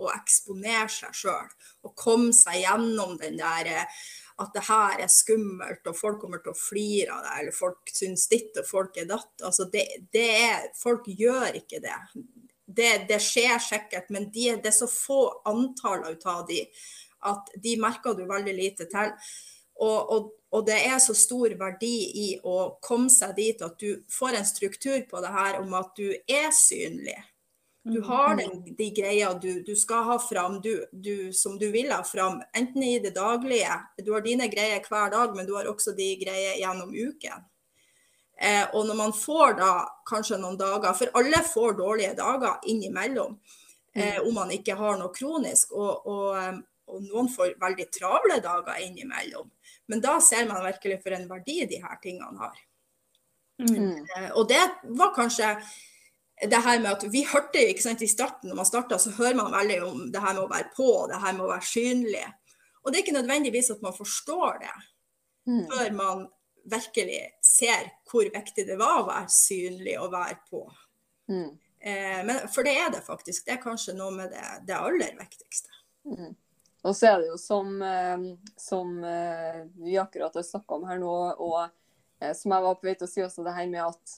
[0.00, 1.52] å eksponere seg sjøl.
[1.86, 4.00] Og komme seg gjennom den der eh,
[4.40, 7.90] at det her er skummelt, og folk kommer til å flire av deg, eller folk
[7.92, 9.34] syns ditt og folk er datt.
[9.44, 11.98] Altså det, det er, folk gjør ikke det.
[12.64, 16.62] Det, det skjer sikkert, men de, det er så få antall av de
[17.28, 19.12] at de merker du veldig lite til.
[19.80, 24.02] Og, og, og det er så stor verdi i å komme seg dit at du
[24.10, 27.18] får en struktur på det her om at du er synlig.
[27.82, 31.88] Du har den, de greia du, du skal ha fram, du, du, som du vil
[31.94, 32.42] ha fram.
[32.52, 36.10] Enten i det daglige, du har dine greier hver dag, men du har også de
[36.20, 37.46] greier gjennom uken.
[38.40, 39.72] Eh, og når man får da
[40.08, 43.38] kanskje noen dager, for alle får dårlige dager innimellom,
[43.94, 45.72] eh, om man ikke har noe kronisk.
[45.72, 46.60] Og, og, eh,
[46.90, 49.50] og noen får veldig travle dager innimellom.
[49.88, 52.58] Men da ser man virkelig for en verdi de her tingene har.
[53.60, 54.04] Mm.
[54.16, 54.60] Eh, Og det
[54.96, 55.54] var kanskje
[56.40, 59.36] det her med at vi hørte ikke sant, I starten når man starta, så hører
[59.36, 62.26] man veldig om det her med å være på, det her med å være synlig.
[62.80, 64.76] Og det er ikke nødvendigvis at man forstår det
[65.48, 65.66] Mm.
[65.70, 66.26] før man
[66.68, 70.60] virkelig ser hvor viktig det var å være synlig og være på.
[71.32, 71.58] Mm.
[71.80, 73.46] Eh, men, for det er det faktisk.
[73.46, 75.72] Det er kanskje noe med det, det aller viktigste.
[76.04, 76.36] Mm.
[76.84, 78.22] Og så er det jo som, eh,
[78.56, 81.58] som eh, vi akkurat har snakka om her nå, og
[82.20, 84.14] eh, som jeg var på vei til å si også, det her med at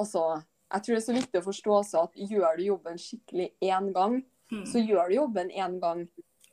[0.00, 3.50] altså, Jeg tror det er så viktig å forstå også at gjør du jobben skikkelig
[3.60, 4.64] én gang, Mm.
[4.66, 6.08] så gjør du jobben én gang.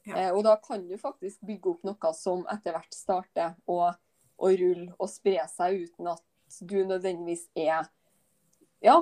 [0.06, 0.28] Ja.
[0.34, 3.90] Og da kan du faktisk bygge opp noe som etter hvert starter å,
[4.38, 6.22] å rulle og spre seg uten at
[6.62, 7.90] du nødvendigvis er
[8.86, 9.00] Ja,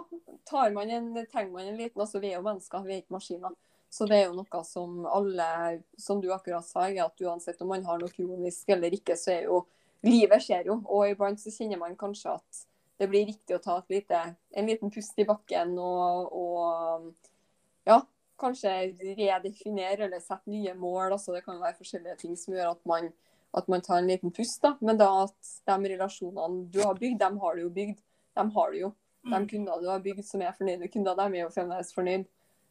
[0.47, 3.17] tar man en, trenger man en liten altså Vi er jo mennesker, vi er ikke
[3.17, 3.51] maskiner.
[3.95, 5.47] Så det er jo noe som alle,
[5.97, 9.37] som du akkurat sa, er at uansett om man har noe kronisk eller ikke, så
[9.37, 9.63] er jo
[10.05, 12.59] Livet skjer jo, og iblant så kjenner man kanskje at
[13.01, 14.19] det blir riktig å ta lite,
[14.53, 17.07] en liten pust i bakken og, og
[17.89, 17.97] ja,
[18.37, 18.73] kanskje
[19.17, 21.15] redefinere eller sette nye mål.
[21.15, 23.09] altså Det kan være forskjellige ting som gjør at man,
[23.57, 24.61] at man tar en liten pust.
[24.61, 27.99] da, Men da at de relasjonene du har bygd, dem har du jo bygd.
[28.37, 28.93] De har du jo.
[29.25, 29.47] De Mm.
[29.49, 32.27] kundene du har bygd som er fornøyde kunder, de er jo fremdeles fornøyd.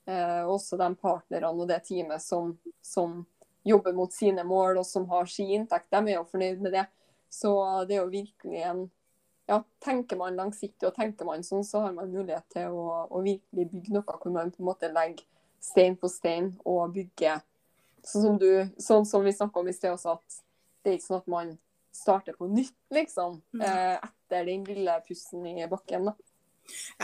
[0.07, 2.53] Eh, også de partnerne og det teamet som,
[2.85, 3.23] som
[3.65, 6.85] jobber mot sine mål og som har sin inntekt, de er jo fornøyd med det.
[7.33, 7.55] Så
[7.89, 8.85] det er jo virkelig en
[9.49, 13.19] ja, Tenker man langsiktig og tenker man sånn, så har man mulighet til å, å
[13.21, 15.27] virkelig bygge noe hvor man på en måte legger
[15.61, 17.43] stein på stein og bygger
[18.05, 18.49] sånn som, du,
[18.81, 20.39] sånn som vi snakka om i sted også, at
[20.85, 21.53] det er ikke sånn at man
[21.95, 26.09] starter på nytt, liksom, eh, etter den lille pusten i bakken.
[26.09, 26.17] da.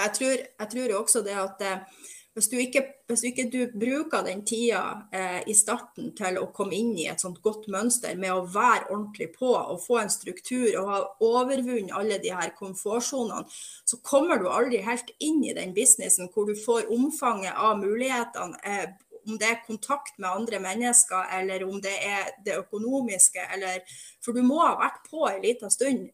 [0.01, 2.01] Jeg tror, jeg tror jo også det at eh,
[2.35, 6.47] hvis du ikke, hvis du ikke du bruker den tida eh, i starten til å
[6.55, 10.13] komme inn i et sånt godt mønster med å være ordentlig på og få en
[10.13, 13.43] struktur og ha overvunnet alle de her komfortsonene,
[13.85, 18.63] så kommer du aldri helt inn i den businessen hvor du får omfanget av mulighetene.
[18.63, 18.87] Eh,
[19.29, 23.83] om det er kontakt med andre mennesker, eller om det er det økonomiske, eller
[24.25, 26.09] For du må ha vært på en liten stund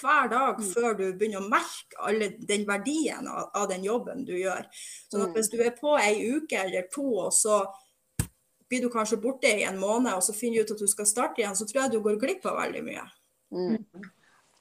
[0.00, 0.72] hver dag Mm.
[0.74, 4.64] før du begynner å merke alle den verdien av, av den jobben du gjør.
[5.12, 5.34] Sånn at Mm.
[5.34, 7.66] hvis du er på ei uke eller to, og så
[8.68, 11.06] blir du kanskje borte i en måned, og så finner du ut at du skal
[11.06, 13.10] starte igjen, så tror jeg du går glipp av veldig mye.
[13.52, 13.84] Mm.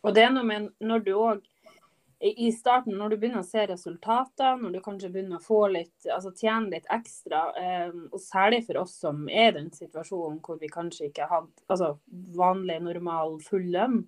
[0.03, 1.41] Og det er noe med når du òg
[2.19, 6.07] i starten, når du begynner å se resultater, når du kanskje begynner å få litt,
[6.09, 10.57] altså tjene litt ekstra, eh, og særlig for oss som er i den situasjonen hvor
[10.59, 11.99] vi kanskje ikke har hatt altså,
[12.33, 14.07] vanlig, normal, full lønn,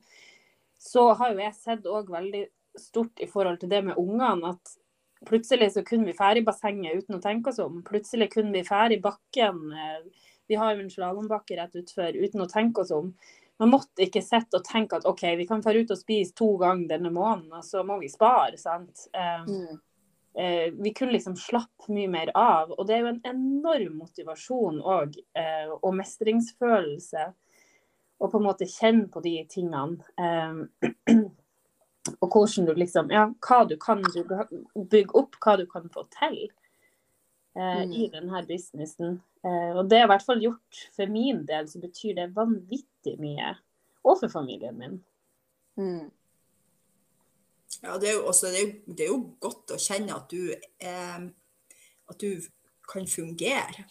[0.79, 2.45] så har jo jeg sett òg veldig
[2.79, 4.75] stort i forhold til det med ungene at
[5.27, 7.81] plutselig så kunne vi fære i bassenget uten å tenke oss om.
[7.83, 9.73] Plutselig kunne vi fære i bakken.
[9.73, 10.09] eh,
[10.47, 13.13] Vi har jo en slalåmbakke rett utfor uten å tenke oss om.
[13.59, 16.55] Man måtte ikke sitte og tenke at OK, vi kan fære ut og spise to
[16.57, 18.57] ganger denne måneden, og så må vi spare.
[18.57, 19.07] sant?
[19.13, 19.79] Eh, Mm.
[20.35, 22.71] eh, vi kunne liksom slappe mye mer av.
[22.71, 27.33] Og det er jo en enorm motivasjon òg, eh, og mestringsfølelse.
[28.19, 30.03] Og på en måte kjenne på de tingene.
[30.19, 31.15] Eh,
[32.23, 36.47] og hvordan du liksom Ja, hva du kan bygge, opp, hva du kan få til
[37.55, 37.91] eh, Mm.
[37.91, 39.21] i denne businessen.
[39.43, 43.17] Eh, og det er i hvert fall gjort for min del, så betyr det vanvittig
[43.19, 43.55] mye.
[44.03, 45.03] Og for familien min.
[45.75, 46.11] Mm.
[47.83, 50.31] Ja, det er jo, også, det er jo, det er jo godt å kjenne at
[50.31, 51.19] du, eh,
[52.09, 52.41] at du
[52.89, 53.85] kan fungere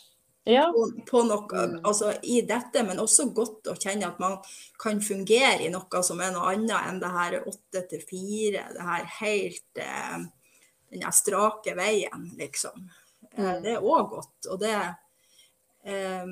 [0.48, 0.64] Ja.
[0.72, 1.80] på, på noe Mm.
[1.84, 4.38] altså, i dette, men også godt å kjenne at man
[4.80, 8.86] kan fungere i noe som er noe annet enn det her åtte til fire, det
[8.88, 10.18] her helt eh,
[10.90, 12.88] den der strake veien, liksom.
[13.32, 13.62] Eh, Mm.
[13.62, 14.46] det er òg godt.
[14.50, 14.72] Og det
[15.84, 16.26] eh,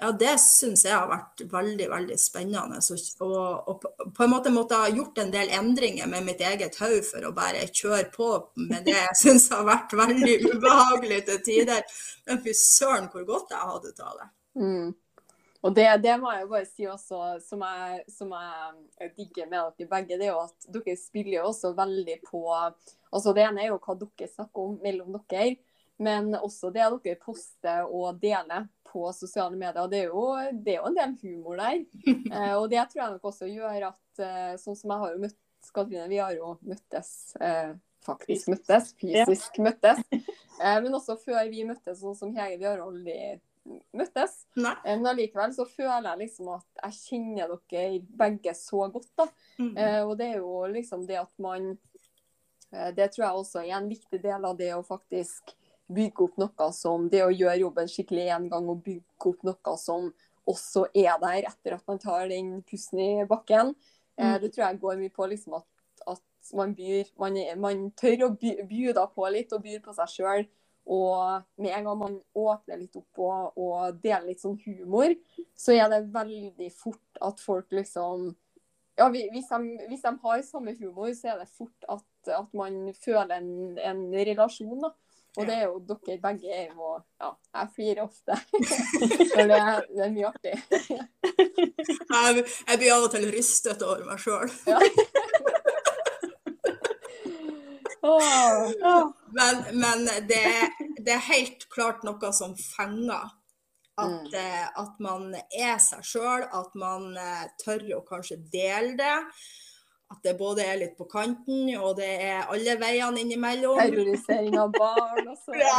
[0.00, 2.80] ja, det syns jeg har vært veldig, veldig spennende.
[3.22, 7.04] Og, og på, en måte måtte ha gjort en del endringer med mitt eget hode
[7.06, 8.30] for å bare kjøre på
[8.64, 11.86] med det jeg syns har vært veldig ubehagelig til tider.
[12.26, 14.28] Men fy søren hvor godt jeg hadde av det.
[14.62, 14.90] Mm.
[15.62, 19.90] Og det, det må jeg bare si også, som jeg, som jeg digger med dere
[19.92, 22.42] begge, det er jo at dere spiller jo også veldig på
[23.12, 25.52] altså Det ene er jo hva dere snakker om mellom dere,
[26.02, 29.88] men også det dere poster og deler på sosiale medier.
[29.88, 31.84] Det er jo, det er jo en del humor der.
[32.32, 35.22] Eh, og det tror jeg nok også gjør at eh, Sånn som jeg har jo
[35.26, 35.38] møtt
[35.72, 37.10] Katrine, vi har jo møttes
[37.40, 37.74] eh,
[38.06, 40.02] faktisk møttes, fysisk møttes.
[40.62, 43.14] Eh, men også før vi møttes, sånn som Hege, vi har aldri
[43.98, 44.34] møttes.
[44.54, 44.74] Nei.
[44.84, 49.08] Eh, Men allikevel så føler jeg liksom at jeg kjenner dere begge så godt.
[49.18, 49.26] da.
[49.56, 49.72] Mm.
[49.72, 51.72] Eh, og det er jo liksom det at man
[52.72, 55.50] Det tror jeg også er en viktig del av det å faktisk
[55.92, 59.76] bygge opp noe som Det å gjøre jobben skikkelig én gang og bygge opp noe
[59.78, 60.12] som
[60.48, 63.74] også er der etter at man tar den pusten i bakken.
[64.18, 64.40] Eh, Mm.
[64.40, 65.66] det tror jeg går mye på liksom at,
[66.06, 70.08] at man, byr, man, man tør å by, da på litt og byr på seg
[70.08, 70.46] sjøl.
[70.86, 75.14] Og med en gang man åpner litt opp og, og deler litt sånn humor,
[75.54, 78.32] så er det veldig fort at folk liksom
[78.98, 82.90] ja, hvis de, hvis de har samme humor, så er det fort at, at man
[82.98, 84.82] føler en, en relasjon.
[84.82, 84.90] da.
[85.38, 86.88] Og det er jo dere begge er jo
[87.22, 88.36] Ja, jeg flirer ofte.
[89.32, 90.56] For det, det er mye artig.
[92.12, 94.50] Jeg, jeg blir av og til rystet over meg sjøl.
[98.02, 99.12] Ja.
[99.30, 100.42] Men, men det,
[101.06, 103.30] det er helt klart noe som fenger.
[104.00, 104.34] At, Mm.
[104.34, 109.16] eh, at man er seg sjøl, at man eh, tør å kanskje dele det.
[110.12, 113.78] At det både er litt på kanten, og det er alle veiene innimellom.
[113.80, 115.30] Terrorisering av barn.
[115.32, 115.56] også.
[115.56, 115.76] Ja.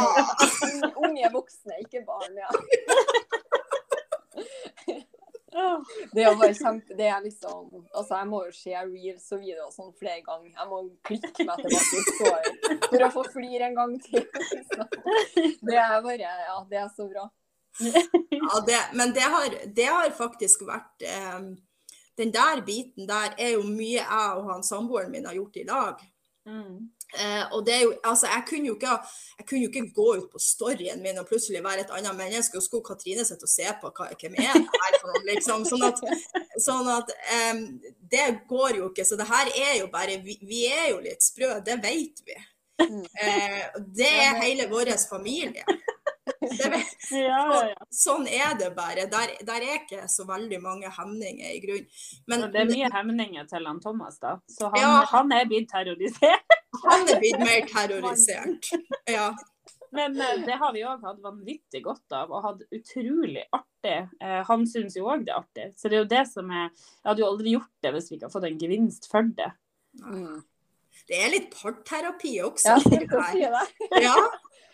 [1.04, 2.34] Unge voksne, ikke barn.
[2.42, 2.50] ja.
[6.10, 9.42] Det er jo bare kjempe, det er liksom, altså Jeg må jo se reels og
[9.44, 10.50] videoer sånn flere ganger.
[10.50, 14.26] Jeg må klikke meg tilbake i story for å få flire en gang til.
[15.62, 17.28] Det er bare, ja, det er så bra.
[18.34, 21.38] Ja, det, men det har, det har faktisk vært eh,
[22.18, 25.64] Den der biten der er jo mye jeg og han samboeren min har gjort i
[25.68, 26.02] lag.
[26.44, 26.90] Mm.
[27.18, 28.94] Eh, og det er jo, altså jeg kunne, jo ikke,
[29.38, 32.58] jeg kunne jo ikke gå ut på storyen min og plutselig være et annet menneske,
[32.58, 35.66] og skulle Katrine sitte og se på hva, hvem er det her for noe, liksom.
[35.68, 36.02] Sånn at,
[36.64, 37.14] sånn at
[37.54, 37.62] um,
[38.10, 39.06] det går jo ikke.
[39.06, 42.40] Så det her er jo bare Vi, vi er jo litt sprø, det vet vi.
[42.82, 43.60] Eh,
[43.94, 45.62] det er hele vår familie.
[47.10, 47.86] Ja, ja, ja.
[47.92, 49.06] sånn er det bare.
[49.12, 51.88] Der, der er ikke så veldig mange hemninger i grunn.
[52.30, 54.38] Men det er mye hemninger til han Thomas, da.
[54.50, 54.92] Så han, Ja.
[55.12, 56.56] han er blitt terrorisert.
[56.84, 58.70] han er blitt mer terrorisert.
[59.10, 59.32] Ja.
[59.94, 63.98] Men eh, det har vi òg hatt vanvittig godt av, og hatt utrolig artig.
[64.18, 65.68] Eh, han syns jo òg det er artig.
[65.78, 68.16] Så det er jo det som er Jeg hadde jo aldri gjort det hvis vi
[68.16, 69.52] ikke hadde fått en gevinst for det.
[70.02, 70.42] Mm.
[71.08, 72.74] Det er litt parterapi også.
[72.74, 74.02] Ja, det det.
[74.02, 74.16] Ja,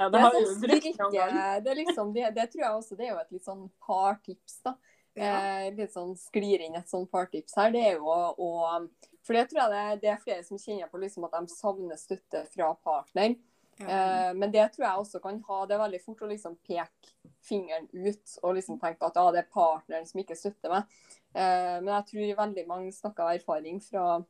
[0.01, 3.11] Ja, Det, har vi sånn brukt det, liksom, det, det tror jeg også det er
[3.13, 4.63] jo et litt sånn partips.
[4.65, 4.73] da.
[5.19, 5.35] ja.
[5.67, 7.71] Eh, litt sånn sklir inn et sånn partips her.
[7.75, 8.89] Det er jo å å-
[9.23, 12.01] For det tror jeg det, det er flere som kjenner på liksom at de savner
[12.01, 13.37] støtte fra partner.
[13.81, 13.87] ja.
[13.87, 16.89] Eh, men det tror jeg også kan ha Det er veldig fort å liksom peke
[17.43, 20.85] fingeren ut og liksom tenke at ah, det er partneren som ikke støtter meg.
[21.35, 24.25] Eh, men jeg tror veldig mange snakker av erfaring fra,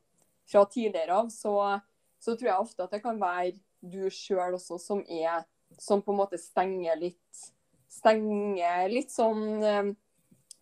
[0.47, 1.81] fra tidligere av, så,
[2.19, 5.43] så tror jeg ofte at det kan være du sjøl også som er
[5.79, 7.45] Som på en måte stenger litt
[7.91, 9.87] Stenger litt sånn eh,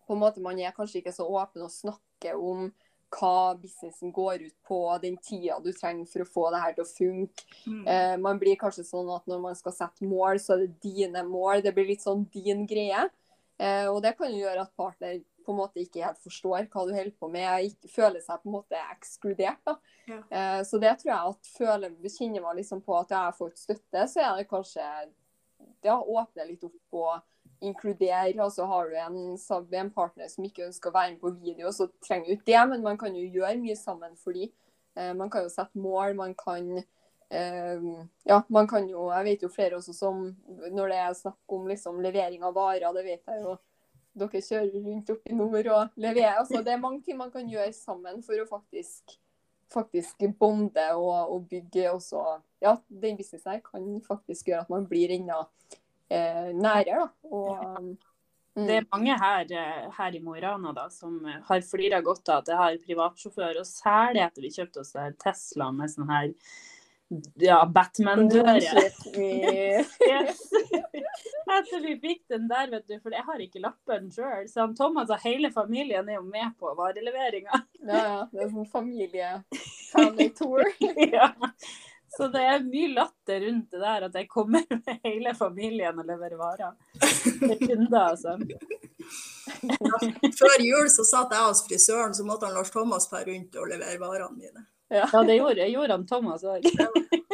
[0.06, 2.70] På en måte man er kanskje ikke så åpen og snakker om
[3.10, 6.84] hva businessen går ut på, den tida du trenger for å få det her til
[6.84, 7.46] å funke.
[7.66, 7.80] Mm.
[7.90, 11.24] Eh, man blir kanskje sånn at når man skal sette mål, så er det dine
[11.26, 11.64] mål.
[11.64, 13.08] Det blir litt sånn din greie.
[13.58, 16.84] Eh, og det kan jo gjøre at partner på en måte ikke helt forstår hva
[16.86, 19.72] du holder på med, ikke føler seg på en måte ekskludert.
[20.10, 20.20] Ja.
[20.20, 23.58] Eh, så det tror jeg at føler, kjenner man liksom på at jeg har fått
[23.60, 24.86] støtte, så er det kanskje
[25.84, 28.36] ja, åpne litt opp og inkludere.
[28.40, 29.18] Altså har du en,
[29.82, 32.62] en partner som ikke ønsker å være med på video, så trenger du ikke det,
[32.72, 36.36] men man kan jo gjøre mye sammen fordi eh, man kan jo sette mål, man
[36.38, 36.80] kan
[37.30, 40.16] Uh, ja, man kan jo Jeg vet jo flere også som
[40.74, 43.52] Når det er snakk om liksom levering av varer, det vet jeg jo
[44.18, 46.38] dere kjører rundt opp i nord og leverer.
[46.40, 49.16] Altså, det er mange ting man kan gjøre sammen for å faktisk,
[49.72, 52.24] faktisk bonde og, og bygge også
[52.60, 55.44] Ja, den businessen her kan faktisk gjøre at man blir enda
[56.10, 57.28] eh, nærere, da.
[57.30, 61.62] Og, mm, Det er mange her, eh, her i Mo i Rana da, som har
[61.64, 64.92] flira godt av at jeg har privatsjåfør, og særlig etter vi kjøpte oss
[65.22, 66.34] Tesla med sånn her
[67.34, 68.46] ja, Batman dør.
[70.10, 70.40] Yes.
[71.50, 74.46] Etter vi fikk den der, vet du, for jeg har ikke lappen sjøl.
[74.48, 77.62] Så han Thomas og hele familien er jo med på vareleveringa.
[77.82, 78.18] Ja, ja.
[78.30, 79.32] Det er sånn familie
[79.92, 80.62] family tour.
[81.10, 81.32] Ja.
[82.10, 86.08] Så det er mye latter rundt det der at jeg kommer med hele familien og
[86.08, 86.72] leverer varer.
[87.46, 88.34] Er kunder, altså.
[90.40, 93.70] Før jul så satt jeg hos frisøren, så måtte han Lars Thomas dra rundt og
[93.70, 94.66] levere varene mine.
[94.90, 95.06] Ja.
[95.22, 96.66] Det gjorde, gjorde han Thomas òg.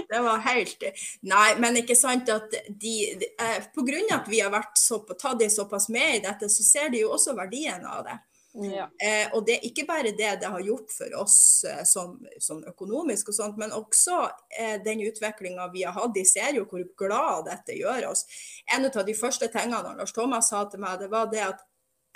[0.06, 0.84] Det var helt
[1.26, 5.40] Nei, men ikke sant at de, de eh, av at vi har vært så, tatt
[5.40, 8.16] de såpass med i dette, så ser de jo også verdien av det.
[8.56, 8.86] Ja.
[9.06, 12.62] Eh, og det er ikke bare det det har gjort for oss eh, sånn, sånn
[12.70, 14.22] økonomisk og sånt, men også
[14.58, 16.14] eh, den utviklinga vi har hatt.
[16.16, 18.24] De ser jo hvor glad dette gjør oss.
[18.72, 21.64] En av de første tingene Lars Thomas sa til meg, det var det at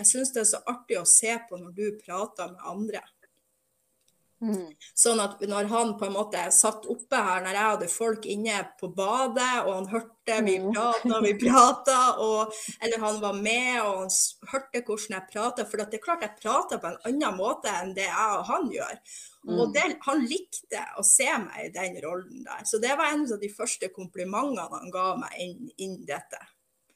[0.00, 3.04] jeg syns det er så artig å se på når du prater med andre.
[4.40, 4.70] Mm.
[4.96, 8.54] Sånn at når han på en måte satt oppe her, når jeg hadde folk inne
[8.80, 10.70] på badet, og han hørte vi Mm.
[10.72, 11.96] prata, vi prata,
[12.80, 14.08] Eller han var med, og han
[14.52, 15.64] hørte hvordan jeg prata.
[15.66, 18.70] For det er klart jeg prater på en annen måte enn det jeg og han
[18.70, 18.96] gjør.
[19.48, 19.72] Og Mm.
[19.72, 22.64] det, han likte å se meg i den rollen der.
[22.64, 26.40] Så det var en av de første komplimentene han ga meg inn, inn dette.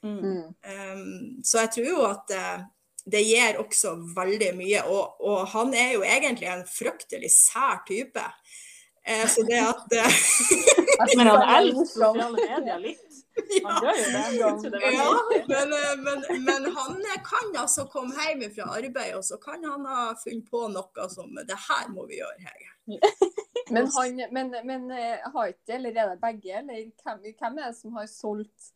[0.02, 0.20] Mm.
[0.20, 0.54] Mm.
[0.64, 2.64] Um, så jeg tror jo at eh,
[3.05, 4.85] det gir også veldig mye.
[4.88, 8.25] Og, og han er jo egentlig en fryktelig sær type.
[9.07, 10.21] Eh, så det at eh,
[11.17, 13.25] Men han elsker sosiale medier litt.
[13.64, 14.81] Han gjør jo det.
[14.95, 15.09] Ja,
[15.51, 19.85] men, eh, men, men han kan altså komme hjem fra arbeid, og så kan han
[19.90, 22.71] ha funnet på noe som Det her må vi gjøre, Hege.
[23.71, 27.69] Men, han, men, men eh, har ikke, eller er det begge, eller hvem, hvem er
[27.69, 28.73] det som har solgt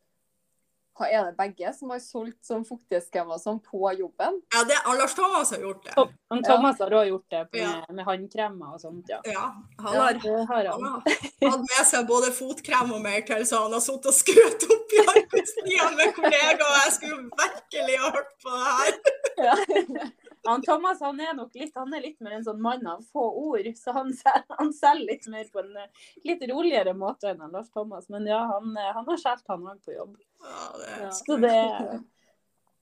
[1.06, 4.40] Er det begge som har solgt sånn fuktighetskremer sånn på jobben?
[4.54, 5.94] Ja, det er Lars Thomas har gjort det.
[6.30, 7.70] Han Thomas har òg gjort det Ja.
[7.86, 9.20] med, med håndkremer og sånt, ja.
[9.24, 11.02] Ja, han Ja, har det har Han han.
[11.42, 14.66] har hatt med seg både fotkrem og mer til, så han har sittet og skrøt
[14.74, 16.62] opp i arbeidstida med kollegaer.
[16.66, 20.12] og Jeg skulle virkelig ha hørt på det her.
[20.48, 23.24] Han Thomas han er nok litt, han er litt mer en sånn mann av få
[23.42, 24.12] ord, så han
[24.48, 28.08] han selger litt mer på en eh, litt roligere måte enn han Lars Thomas.
[28.08, 30.14] Men ja, han, eh, han har skjelt han òg på jobb.
[30.44, 31.10] Ja, det Ja.
[31.18, 31.58] Så det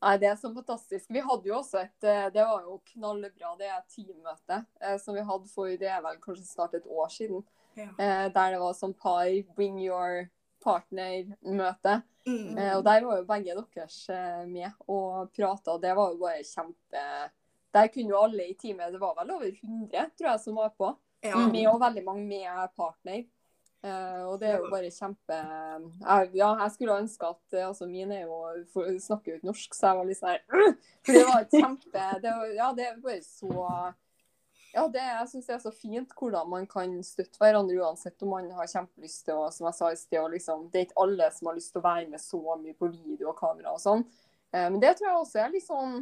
[0.07, 1.09] Nei, det er så fantastisk.
[1.11, 5.25] Vi hadde jo også et eh, Det var jo knallbra, det teammøte eh, som vi
[5.25, 7.45] hadde for det er vel kanskje snart et år siden.
[7.77, 7.89] Ja.
[7.89, 10.29] Eh, der det var sånn par bring your
[10.65, 12.01] partner-møte.
[12.27, 12.59] Mm.
[12.59, 13.99] Eh, og der var jo begge deres
[14.51, 17.03] med og prata, og det var jo bare kjempe
[17.77, 20.73] Der kunne jo alle i teamet, det var vel over 100 tror jeg som var
[20.77, 21.47] på, Ja.
[21.49, 23.25] med og veldig mange med partner.
[23.87, 27.87] Uh, og det er jo bare kjempe jeg, Ja, jeg skulle ønske at eh, altså
[27.87, 28.39] Mine er jo,
[28.73, 30.73] for, snakker jo ikke norsk, så jeg var litt sånn her!
[31.05, 33.53] For det var kjempe det var, Ja, det er bare så
[34.73, 38.33] Ja, det, jeg syns det er så fint hvordan man kan støtte hverandre uansett om
[38.35, 41.31] man har kjempelyst til å, som jeg sa i sted, liksom, Det er ikke alle
[41.37, 44.03] som har lyst til å være med så mye på video og kamera og sånn.
[44.57, 46.01] Uh, men det tror jeg også er litt sånn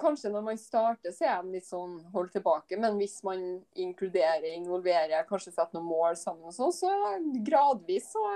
[0.00, 2.78] Kanskje når man starter, så er de litt sånn holdt tilbake.
[2.80, 3.42] Men hvis man
[3.78, 6.92] inkluderer, involverer, kanskje setter noen mål sammen og sånn, så
[7.46, 8.26] gradvis så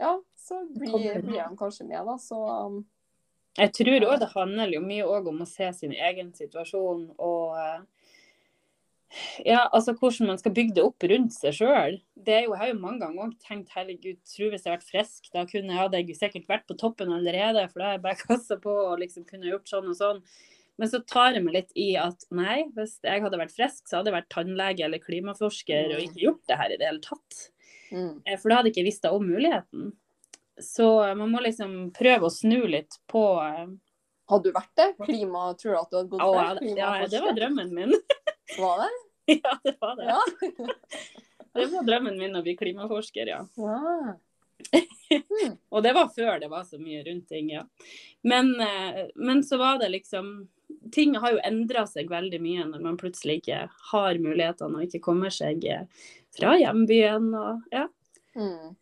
[0.00, 2.16] Ja, så blir, blir de kanskje med, da.
[2.16, 2.78] Så um,
[3.58, 7.58] Jeg tror òg det handler jo mye om å se sin egen situasjon og
[9.42, 11.96] ja, altså hvordan man skal bygge det opp rundt seg sjøl.
[12.26, 15.42] Jeg har jo mange ganger også tenkt herregud, tro hvis jeg hadde vært frisk, da
[15.50, 17.64] kunne jeg, hadde jeg sikkert vært på toppen allerede.
[17.72, 20.22] For da har jeg bare kassa på og liksom kunne gjort sånn og sånn.
[20.80, 23.98] Men så tar jeg meg litt i at nei, hvis jeg hadde vært frisk, så
[23.98, 27.40] hadde jeg vært tannlege eller klimaforsker og ikke gjort det her i det hele tatt.
[27.92, 28.14] mm.
[28.24, 29.90] Eh, For da hadde jeg ikke visst om muligheten.
[30.60, 33.66] Så man må liksom prøve å snu litt på eh,
[34.30, 34.88] Hadde du vært det?
[35.02, 36.40] Klima, tror du at du hadde gått Å, for?
[36.40, 37.94] ja, det- ja, det var drømmen min.
[38.60, 38.90] Var det?
[39.44, 40.08] ja, det var det.
[40.10, 40.20] Ja.
[41.50, 43.40] Det var drømmen min å bli klimaforsker, ja.
[43.58, 44.12] ja.
[45.74, 47.64] Og det var før det var så mye rundt ting, ja.
[48.22, 50.28] Men, eh, men så var det liksom
[50.94, 55.02] Ting har jo endra seg veldig mye når man plutselig ikke har mulighetene og ikke
[55.04, 55.86] kommer seg eh,
[56.36, 57.86] fra hjembyen og ja.
[58.38, 58.76] Mm.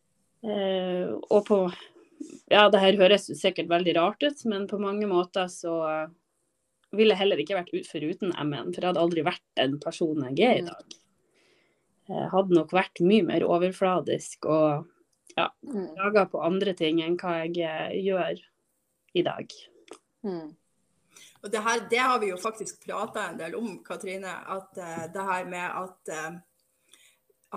[0.44, 1.62] Eh, og på
[2.50, 6.08] Ja, det her høres sikkert veldig rart ut, men på mange måter så eh,
[6.96, 10.32] ville jeg heller ikke vært ut foruten MN, for jeg hadde aldri vært den personen
[10.34, 10.96] jeg er i dag.
[12.08, 14.88] Jeg hadde nok vært mye mer overfladisk og
[15.36, 15.50] ja,
[16.00, 17.68] laga på andre ting enn hva jeg
[18.02, 18.40] gjør
[19.14, 19.52] i dag.
[20.26, 20.48] Mm.
[21.42, 24.32] Og det, her, det har vi jo faktisk prata en del om, Katrine.
[24.50, 26.34] At uh, det her med at, uh,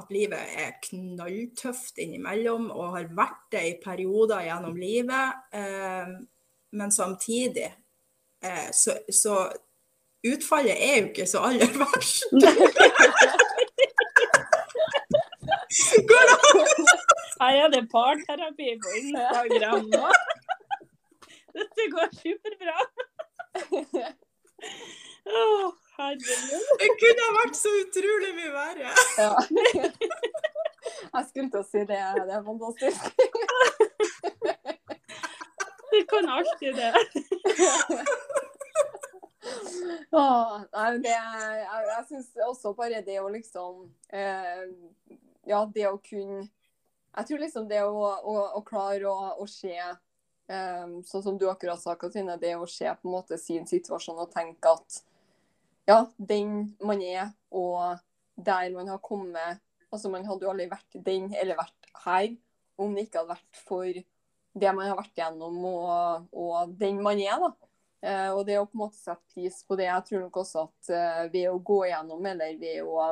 [0.01, 5.41] at livet er knalltøft innimellom, og har vært det i perioder gjennom livet.
[5.55, 6.21] Uh,
[6.71, 7.73] men samtidig
[8.73, 9.36] så, så
[10.25, 12.23] utfallet er jo ikke så aller verst.
[16.09, 16.88] Går det an?
[17.41, 20.07] Her er det parterapi på Instagram nå.
[21.57, 22.77] Dette går superbra.
[25.31, 25.43] Å,
[25.97, 26.65] herregud.
[26.81, 28.89] Det kunne ha vært så utrolig mye verre.
[29.17, 29.33] Ja.
[31.11, 31.99] Jeg skulle til å si det.
[32.27, 33.01] Det er fantastisk.
[35.91, 36.91] Du kan alltid det.
[40.11, 44.67] Åh, nei, det, jeg jeg syns også bare det å liksom eh,
[45.49, 49.75] Ja, det å kunne Jeg tror liksom det å, å, å klare å, å se
[50.51, 54.21] eh, Sånn som du akkurat sa, Katrine, det å se på en måte sin situasjon
[54.21, 55.01] og tenke at
[55.89, 57.99] ja, den man er, og
[58.35, 62.29] der man har kommet Altså, man hadde jo aldri vært den eller vært her
[62.79, 63.97] om det ikke hadde vært for
[64.61, 67.51] det man har vært gjennom, og, og den man er, da.
[68.01, 69.85] Uh, og det å på en måte sette pris på det.
[69.85, 73.11] Jeg tror nok også at uh, ved å gå gjennom, eller ved å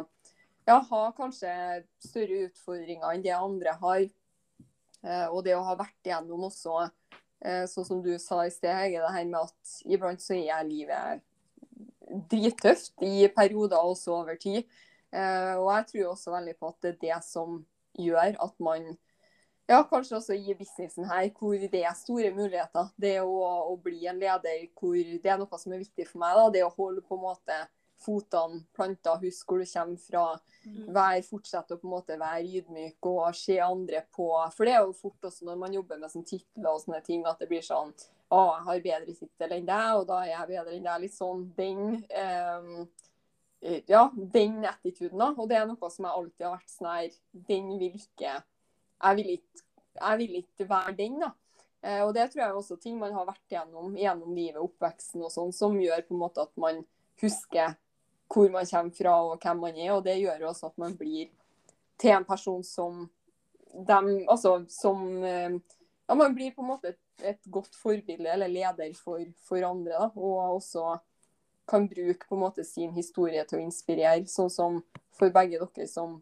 [0.66, 1.52] ja, ha kanskje
[2.02, 4.08] større utfordringer enn det andre har,
[5.06, 6.88] uh, og det å ha vært gjennom også,
[7.40, 11.22] sånn som du sa i sted, Hege, det her med at iblant så er livet
[12.30, 14.64] drittøft i perioder, også over tid.
[15.14, 17.62] Eh, og jeg tror også veldig på at det er det som
[17.98, 18.92] gjør at man
[19.70, 22.90] ja, kanskje også i businessen her, hvor det er store muligheter.
[22.98, 23.34] Det å,
[23.70, 26.38] å bli en leder hvor det er noe som er viktig for meg.
[26.38, 27.60] da, Det å holde på en måte
[28.04, 30.24] fotene planta, husk hvor du kommer fra.
[30.94, 34.84] Vær, fortsett å på en måte være ydmyk og se andre på For det er
[34.84, 37.64] jo fort også når man jobber med sånn titler og sånne ting, at det blir
[37.66, 37.94] sånn
[38.30, 41.06] Å, jeg har bedre tittel enn deg, og da er jeg bedre enn deg.
[41.06, 42.70] Litt sånn den um,
[43.90, 45.32] Ja, den attituden, da.
[45.36, 47.20] Og det er noe som jeg alltid har vært sånn her
[47.50, 48.38] Den vil ikke
[49.00, 49.62] jeg vil ikke,
[49.96, 51.32] jeg vil ikke være den, da.
[51.82, 55.24] Eh, og det tror jeg er også ting man har vært gjennom gjennom livet, oppveksten
[55.24, 56.82] og sånn, som gjør på en måte at man
[57.24, 57.78] husker
[58.30, 59.92] hvor man kommer fra og hvem man er.
[59.96, 61.30] Og det gjør jo også at man blir
[62.00, 63.10] til en person som
[63.74, 65.60] dem, altså som eh,
[66.10, 69.92] Ja, man blir på en måte et, et godt forbilde eller leder for, for andre,
[69.92, 70.08] da.
[70.18, 70.96] Og også
[71.70, 74.80] kan bruke på en måte sin historie til å inspirere, sånn som
[75.14, 76.16] for begge dere som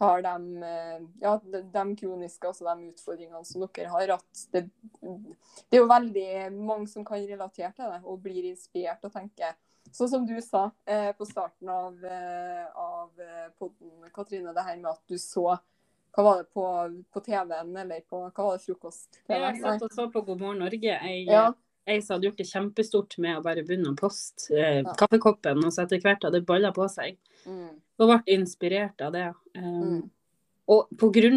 [0.00, 4.14] har de, eh, ja, de, kroniske, altså de utfordringene som dere har.
[4.16, 4.64] at det,
[5.02, 9.58] det er jo veldig mange som kan relatere til det og blir inspirert og tenker
[9.92, 13.10] Sånn som du sa eh, på starten av, eh, av
[13.58, 15.58] podden, Katrine, det her med at du så
[16.12, 16.64] hva var det på,
[17.12, 19.20] på TV-en, eller på hva var det, frokost?
[19.28, 20.80] Jeg satt og så på God morgen Norge.
[20.92, 21.46] Jeg, Ja.
[21.88, 25.86] jeg hadde gjort det kjempestort med å bare begynne å poste eh, kaffekoppen, og så
[25.86, 27.16] etter hvert hadde balla på seg.
[27.48, 29.28] Mm, Og ble inspirert av det.
[29.58, 30.02] Um, mm,
[30.72, 30.88] Og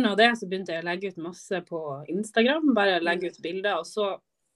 [0.07, 1.81] av det så begynte jeg å legge ut masse på
[2.13, 2.73] Instagram.
[2.77, 3.81] Bare legge ut bilder.
[3.81, 4.13] Og så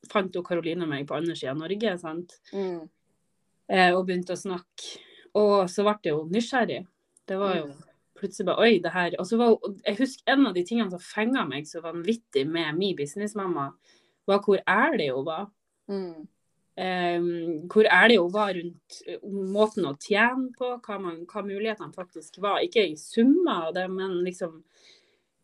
[0.09, 1.97] fant jo Karoline meg på andre sida av Norge.
[1.99, 2.39] sant?
[2.53, 2.87] mm,
[3.69, 4.97] Eh, og begynte å snakke
[5.37, 6.79] Og så ble jeg jo nysgjerrig.
[7.29, 7.67] Det var jo
[8.17, 9.15] plutselig bare Oi, det her.
[9.21, 12.73] Og så var Jeg husker en av de tingene som fenga meg så vanvittig med
[12.77, 13.69] min businessmamma,
[14.25, 15.47] var hvor ærlig hun var.
[15.89, 16.27] Mm.
[16.75, 17.19] Eh,
[17.71, 22.37] hvor ærlig hun var rundt eh, måten å tjene på, hva, man, hva mulighetene faktisk
[22.43, 22.61] var.
[22.63, 24.61] Ikke i summer av det, men liksom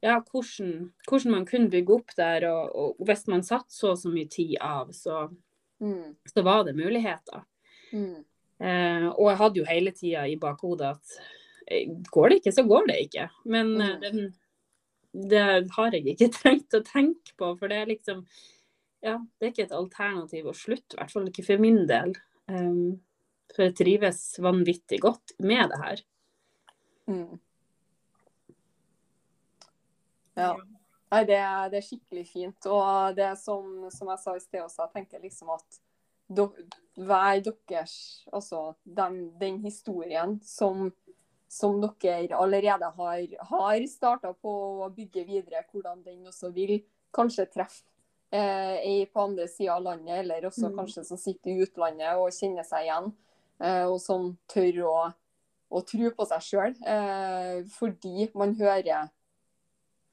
[0.06, 2.46] ja, hvordan, hvordan man kunne bygge opp der.
[2.52, 5.26] Og, og hvis man satte så og så mye tid av, så,
[5.84, 6.14] Mm.
[6.32, 7.42] så var det muligheter.
[7.92, 8.22] Mm.
[8.64, 11.18] Uh, og jeg hadde jo hele tida i bakhodet at
[11.68, 13.26] eh, går det ikke, så går det ikke.
[13.44, 13.98] Men Mm.
[14.06, 14.22] den,
[15.30, 15.44] det
[15.76, 18.24] har jeg ikke trengt å tenke på, for det er liksom
[19.06, 22.16] Ja, det er ikke et alternativ å slutte, i hvert fall ikke for min del.
[22.50, 22.98] Um,
[23.54, 26.02] for jeg trives vanvittig godt med det her.
[27.12, 27.38] Mm.
[30.36, 30.56] Ja.
[31.14, 31.38] Nei, det,
[31.72, 32.68] det er skikkelig fint.
[32.68, 35.80] Og det er som, som jeg sa i sted også, jeg tenker liksom at
[36.28, 36.50] do,
[36.98, 40.90] hver deres Altså den, den historien som,
[41.48, 46.80] som dere allerede har, har starta på å bygge videre, hvordan den også vil
[47.16, 47.86] kanskje treffe
[48.32, 50.76] eh, på andre sida av landet, eller også Mm.
[50.78, 53.14] kanskje som sitter i utlandet og kjenner seg igjen,
[53.60, 55.14] eh, og som tør å,
[55.72, 59.10] å tro på seg sjøl, eh, fordi man hører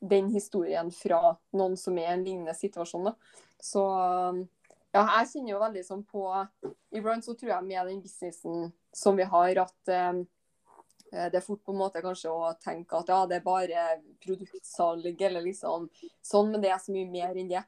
[0.03, 3.05] den historien fra noen som er i en lignende situasjon.
[3.05, 3.15] Da.
[3.61, 3.83] Så
[4.93, 6.49] ja, jeg kjenner jo veldig sånn på
[6.93, 10.25] Iblant så tror jeg med den businessen som vi har, at eh,
[11.13, 13.87] det er fort på en måte kanskje å tenke at ja, det er bare
[14.25, 15.91] produktsalg eller liksom
[16.25, 17.63] sånn, men det er så mye mer enn det.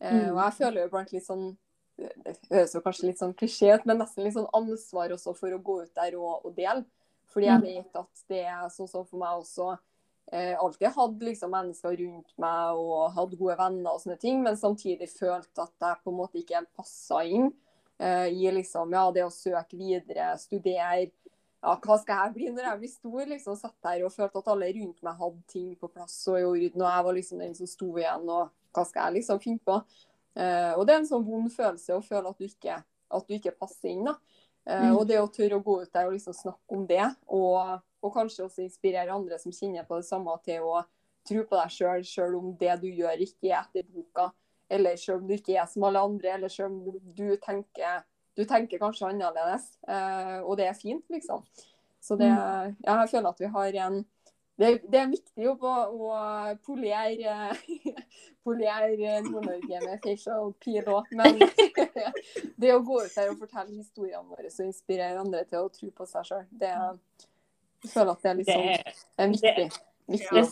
[0.00, 0.36] Eh, Mm.
[0.36, 1.56] og jeg føler jo blant litt sånn
[1.98, 5.50] Det høres jo kanskje litt sånn klisjé ut, men nesten litt sånn ansvar også for
[5.50, 6.84] å gå ut der og, og dele.
[7.26, 7.64] Fordi jeg Mm.
[7.64, 9.78] vet at det er sånn som for meg også
[10.30, 14.54] eh, alltid hadde liksom mennesker rundt meg og hadde gode venner og sånne ting, men
[14.56, 17.52] samtidig følte at jeg på en måte ikke passa inn
[17.98, 21.10] eh, i liksom, ja, det å søke videre, studere.
[21.62, 23.26] Ja, hva skal jeg bli når jeg blir stor?
[23.26, 26.44] liksom Satt der og følte at alle rundt meg hadde ting på plass og i
[26.46, 29.62] orden, og jeg var liksom den som sto igjen, og hva skal jeg liksom finne
[29.64, 29.78] på?
[30.38, 32.76] Uh, og det er en sånn vond følelse å føle at du ikke,
[33.18, 34.06] at du ikke passer inn.
[34.06, 34.14] da.
[34.14, 34.36] Uh,
[34.68, 34.96] Mm.
[34.98, 38.12] Og det å tørre å gå ut der og liksom snakke om det, og, og
[38.12, 40.82] kanskje også inspirere andre som kjenner på det samme, til å
[41.28, 44.28] tro på deg sjøl, sjøl om det du gjør ikke er etter boka,
[44.68, 48.04] eller sjøl om du ikke er som alle andre, eller sjøl om du tenker,
[48.36, 49.70] du tenker kanskje annerledes.
[49.88, 51.46] Uh, og det er fint, liksom.
[52.04, 54.02] Så det, ja, jeg føler at vi har en
[54.58, 56.14] det, det er viktig å, å
[56.66, 57.36] polere,
[58.46, 61.38] polere Nord-Norge med facial pilot, men
[62.60, 65.92] det å gå ut der og fortelle historiene våre og inspirere andre til å tro
[65.94, 69.68] på seg sjøl, det jeg føler at det er Det sånn, er, viktig,
[70.10, 70.44] viktig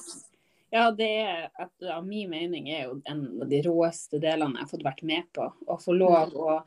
[0.75, 4.71] ja, det er etter min mening er jo en av de råeste delene jeg har
[4.71, 5.47] fått vært med på.
[5.47, 6.61] Å få lov å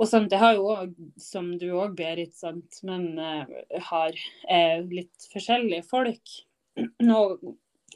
[0.00, 3.44] og sant, Det har jo òg, som du òg, Berit, sant, men uh,
[3.90, 4.16] har
[4.48, 6.32] uh, litt forskjellige folk.
[6.76, 7.18] Nå,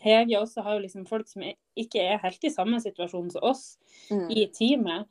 [0.02, 1.44] Hege også har jo liksom folk som
[1.76, 3.78] ikke er helt i samme situasjon som oss
[4.10, 4.28] Mm.
[4.30, 5.06] i teamet.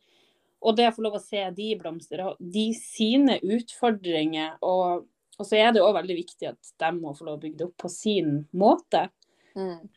[0.62, 4.56] Og det å få lov å se de blomstre, de sine utfordringer.
[4.62, 5.06] Og,
[5.38, 7.68] og så er det òg veldig viktig at de må få lov å bygge det
[7.68, 9.10] opp på sin måte.
[9.58, 9.90] Mm.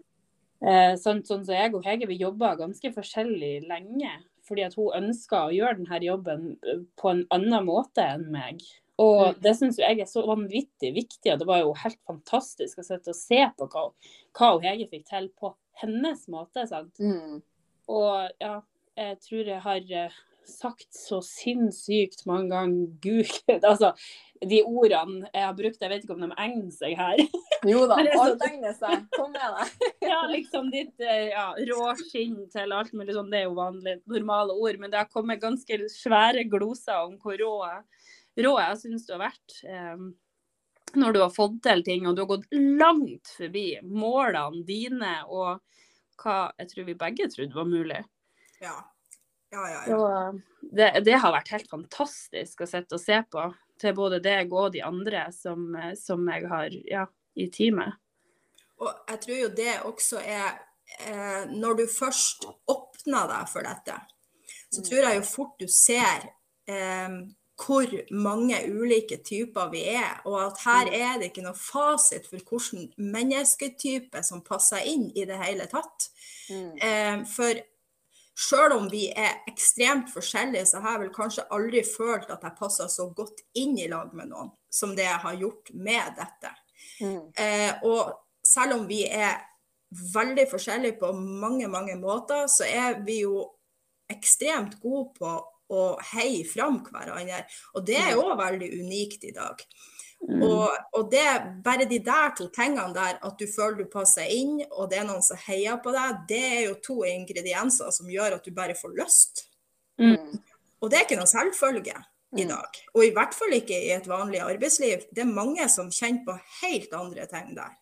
[0.58, 4.10] Eh, sånn, sånn så jeg og Hege vi jobba ganske forskjellig lenge.
[4.48, 8.64] Fordi at hun ønska å gjøre denne jobben eh, på en annen måte enn meg.
[8.98, 9.40] Og Mm.
[9.42, 11.32] det syns jeg er så vanvittig viktig.
[11.32, 13.84] Og det var jo helt fantastisk å sitte og se på hva,
[14.34, 16.66] hva Hege fikk til på hennes måte.
[16.66, 16.94] sant?
[16.98, 17.40] Mm.
[17.88, 18.60] Og ja,
[18.96, 20.10] jeg tror jeg har eh,
[20.48, 23.62] sagt så sinnssykt mange ganger Gud.
[23.62, 23.92] Altså,
[24.42, 27.22] de ordene jeg har brukt, jeg vet ikke om de egner seg her.
[27.70, 29.06] Jo da, alt egner seg.
[29.14, 29.88] Kom med deg.
[30.10, 34.54] Ja, liksom ditt eh, ja, råskinn til alt mulig sånn, det er jo vanlige, normale
[34.58, 34.78] ord.
[34.78, 37.54] Men det har kommet ganske svære gloser om hvor rå,
[38.44, 39.60] rå jeg syns du har vært.
[39.64, 40.08] eh,
[40.96, 45.58] når du har fått til ting, og du har gått langt forbi målene dine og
[46.18, 47.98] hva jeg tror vi begge trodde var mulig.
[48.62, 48.76] Ja.
[49.50, 49.96] Ja, ja, ja.
[49.96, 53.46] Så det, det har vært helt fantastisk å sitte og se på,
[53.80, 57.06] til både deg og de andre som, eh, som jeg har ja,
[57.38, 57.96] i teamet.
[58.78, 60.50] Og jeg tror jo det også er
[61.08, 63.96] eh, Når du først åpner deg for dette,
[64.68, 66.28] så tror jeg jo fort du ser
[66.68, 67.16] eh,
[67.58, 72.38] hvor mange ulike typer vi er, og at her er det ikke noe fasit for
[72.38, 76.10] hvilken mennesketype som passer inn i det hele tatt.
[76.52, 76.70] Mm.
[76.76, 77.64] Eh, for
[78.38, 82.54] Sjøl om vi er ekstremt forskjellige, så har jeg vel kanskje aldri følt at jeg
[82.60, 86.52] passer så godt inn i lag med noen som det jeg har gjort med dette.
[87.02, 87.24] Mm.
[87.34, 88.12] Eh, og
[88.46, 89.40] selv om vi er
[90.14, 93.42] veldig forskjellige på mange, mange måter, så er vi jo
[94.12, 95.34] ekstremt gode på
[95.68, 97.44] og heier fram hverandre.
[97.76, 99.62] Og det er òg veldig unikt i dag.
[100.18, 100.42] Mm.
[100.42, 101.24] Og, og det
[101.62, 105.06] bare de der to tingene der, at du føler du passer inn, og det er
[105.06, 108.76] noen som heier på deg, det er jo to ingredienser som gjør at du bare
[108.78, 109.44] får lyst.
[110.00, 110.40] Mm.
[110.82, 111.94] Og det er ikke noe selvfølge
[112.36, 112.48] i Mm.
[112.48, 112.82] dag.
[112.94, 115.06] Og i hvert fall ikke i et vanlig arbeidsliv.
[115.14, 117.72] Det er mange som kjenner på helt andre ting der.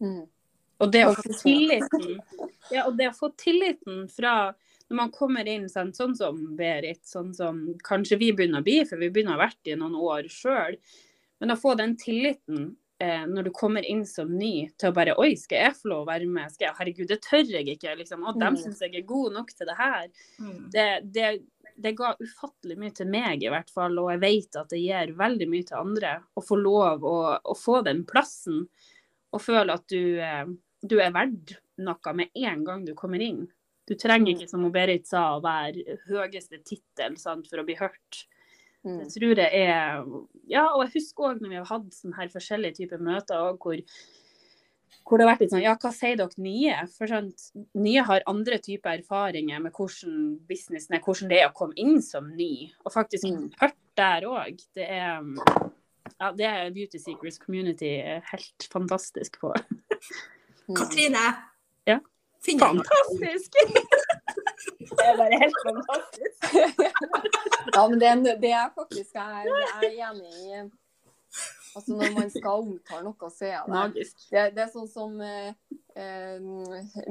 [0.00, 0.26] Mm.
[0.78, 2.20] Og det å få tilliten
[2.70, 4.54] ja, og det å få tilliten fra
[4.90, 8.80] når man kommer inn sånn, sånn som Berit, sånn som kanskje vi begynner å bli,
[8.86, 10.76] for vi begynner å ha vært i noen år sjøl.
[11.40, 12.68] Men å få den tilliten
[13.02, 16.04] eh, når du kommer inn som ny, til å bare Oi, skal jeg få lov
[16.04, 16.52] å være med?
[16.54, 17.96] Skal jeg, Herregud, det tør jeg ikke.
[17.98, 18.22] Liksom.
[18.24, 18.62] Og dem Mm.
[18.62, 20.06] syns jeg er god nok til det her.
[20.40, 20.70] Mm.
[20.72, 20.86] Det,
[21.18, 21.32] det,
[21.76, 23.98] det ga ufattelig mye til meg, i hvert fall.
[24.00, 26.14] Og jeg vet at det gir veldig mye til andre.
[26.38, 28.68] Å få lov å, å få den plassen.
[29.34, 30.46] Og føle at du, eh,
[30.86, 33.44] du er verdt noe med en gang du kommer inn.
[33.86, 38.26] Du trenger ikke, som Berit sa, å være høyeste tittel for å bli hørt.
[38.86, 39.00] Mm.
[39.02, 40.04] Det tror jeg er
[40.46, 43.56] Ja, og jeg husker òg når vi har hatt sånne her forskjellige typer møter òg,
[43.58, 43.80] hvor,
[45.06, 46.76] hvor det har vært litt sånn Ja, hva sier dere nye?
[46.94, 51.56] For sant, nye har andre typer erfaringer med hvordan businessen er, hvordan det er å
[51.56, 52.70] komme inn som ny.
[52.84, 53.48] Og faktisk Mm.
[53.60, 54.62] hørt der òg.
[54.74, 55.22] Det er
[56.20, 57.96] ja, det er Beauty Secrets Community
[58.30, 59.50] helt fantastisk på.
[60.68, 60.76] Mm.
[60.78, 61.24] Katrine,
[61.86, 61.98] Ja.
[62.60, 63.52] Fantastisk!
[64.96, 66.44] Det er bare helt fantastisk.
[67.74, 70.60] Ja, men det, det er faktisk jeg, jeg er enig i.
[71.76, 74.14] Altså Når man skal omtale noe, så er det Magisk.
[74.30, 75.50] det, det er sånn som eh,
[75.98, 76.38] eh,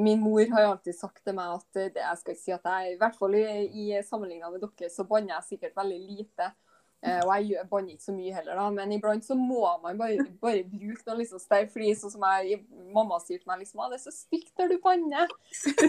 [0.02, 2.96] Min mor har alltid sagt til meg at det, jeg skal ikke si at jeg,
[2.96, 6.50] i hvert fall i, i sammenligna med dere, så banner jeg sikkert veldig lite.
[7.06, 8.66] Eh, og jeg banner ikke så mye heller, da.
[8.74, 11.74] Men iblant så må man bare, bare bruke noe liksom sterkt.
[11.76, 12.64] Fordi sånn som jeg,
[12.96, 15.36] mamma sier til meg liksom, «Å, det er så stygt når du banner.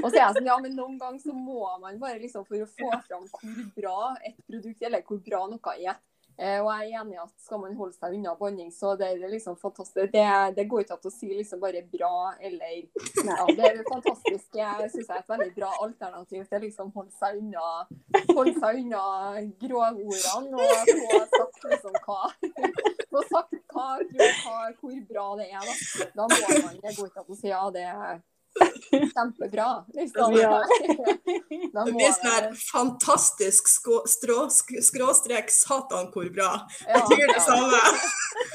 [0.03, 2.61] Og så er jeg sånn, ja, men noen ganger så må man bare liksom for
[2.61, 5.97] å få fram hvor bra et produkt eller hvor bra noe er.
[6.39, 9.07] Eh, og jeg er enig i at skal man holde seg unna banning, så det
[9.09, 10.11] er liksom fantastisk.
[10.13, 10.25] Det,
[10.57, 12.75] det går ikke an å si liksom bare bra eller
[13.25, 14.51] ja, Det er fantastisk.
[14.59, 17.65] Jeg syns det er et veldig bra alternativ til liksom holde seg unna
[18.37, 19.03] holde seg unna
[19.65, 22.21] grovordene og få sagt liksom hva
[23.17, 25.65] Få sagt hva, hva, hvor bra det er.
[25.65, 28.19] Da, da må man Det går ikke an å si ja, det er
[28.91, 29.85] kjempebra.
[29.95, 30.37] Liksom.
[30.41, 30.65] Ja.
[31.77, 33.69] Det er blir sånn her fantastisk
[34.89, 36.53] skråstrek satan hvor bra.
[36.89, 37.41] ja, det ja.
[37.45, 37.81] samme.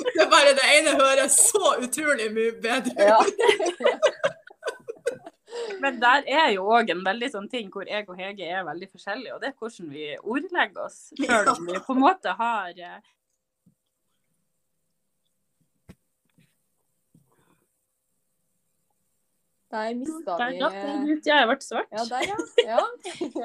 [0.02, 3.41] Det er bare det ene høres så utrolig mye bedre ut.
[3.41, 4.32] Ja.
[5.82, 8.88] Men der er jo òg en veldig sånn ting hvor jeg og Hege er veldig
[8.91, 10.99] forskjellige, og det er hvordan vi ordlegger oss.
[11.18, 12.72] Selv om vi på en måte har
[19.72, 21.28] Der mista Der vi datt den ut.
[21.30, 21.93] Ja, jeg ble svart.
[21.95, 22.38] Ja, der, ja.
[22.74, 22.82] ja.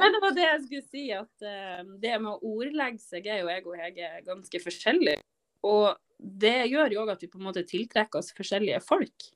[0.01, 3.45] Men det var det jeg skulle si, at uh, det med å ordlegge seg er
[3.45, 5.23] jo jeg og Hege ganske forskjellige.
[5.67, 5.87] Og
[6.19, 9.31] det gjør jo òg at vi på en måte tiltrekker oss forskjellige folk.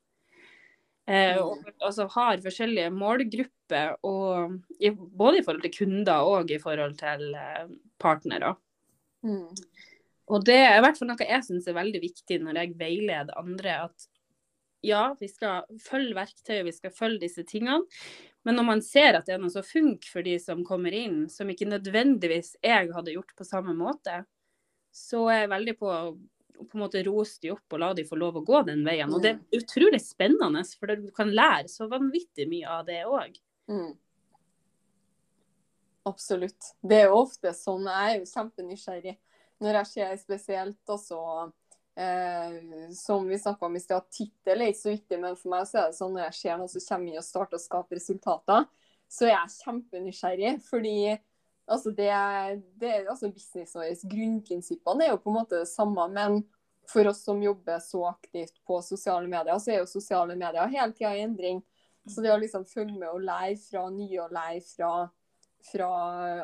[1.11, 6.59] Eh, og altså har forskjellige målgrupper, og, i, både i forhold til kunder og i
[6.63, 8.53] forhold til eh, partnere.
[9.27, 9.49] Mm.
[10.31, 13.41] Og det er i hvert fall noe jeg syns er veldig viktig når jeg veileder
[13.41, 13.77] andre.
[13.89, 14.07] At
[14.87, 17.85] ja, vi skal følge verktøyet, vi skal følge disse tingene.
[18.47, 21.27] Men når man ser at det er noe som funker for de som kommer inn,
[21.33, 24.23] som ikke nødvendigvis jeg hadde gjort på samme måte,
[24.91, 26.05] så er jeg veldig på å
[26.61, 29.09] på en måte rose de opp og la de få lov å gå den veien.
[29.15, 33.39] Og det er utrolig spennende, for du kan lære så vanvittig mye av det òg.
[33.71, 33.95] Mm.
[36.11, 36.73] Absolutt.
[36.83, 37.89] Det er jo ofte sånn.
[37.89, 39.17] Jeg er jo kjempenysgjerrig
[39.61, 41.19] når jeg ser spesielt også
[42.01, 45.67] eh, Som vi snakka om i stad, tittel er ikke så viktig, men for meg
[45.69, 47.99] så er det sånn når jeg ser noe som kommer inn og starter å skape
[47.99, 48.71] resultater,
[49.11, 50.55] så er jeg kjempenysgjerrig.
[50.69, 50.97] Fordi
[51.71, 52.13] altså det,
[52.83, 56.41] det altså businessen vår, grunnprinsippene er jo på en måte det samme, men
[56.91, 60.95] for oss som jobber så aktivt på sosiale medier, så er jo sosiale medier hele
[60.97, 61.63] tida i endring.
[62.09, 64.91] Så det å liksom følge med og lære fra nye og lære fra,
[65.71, 65.91] fra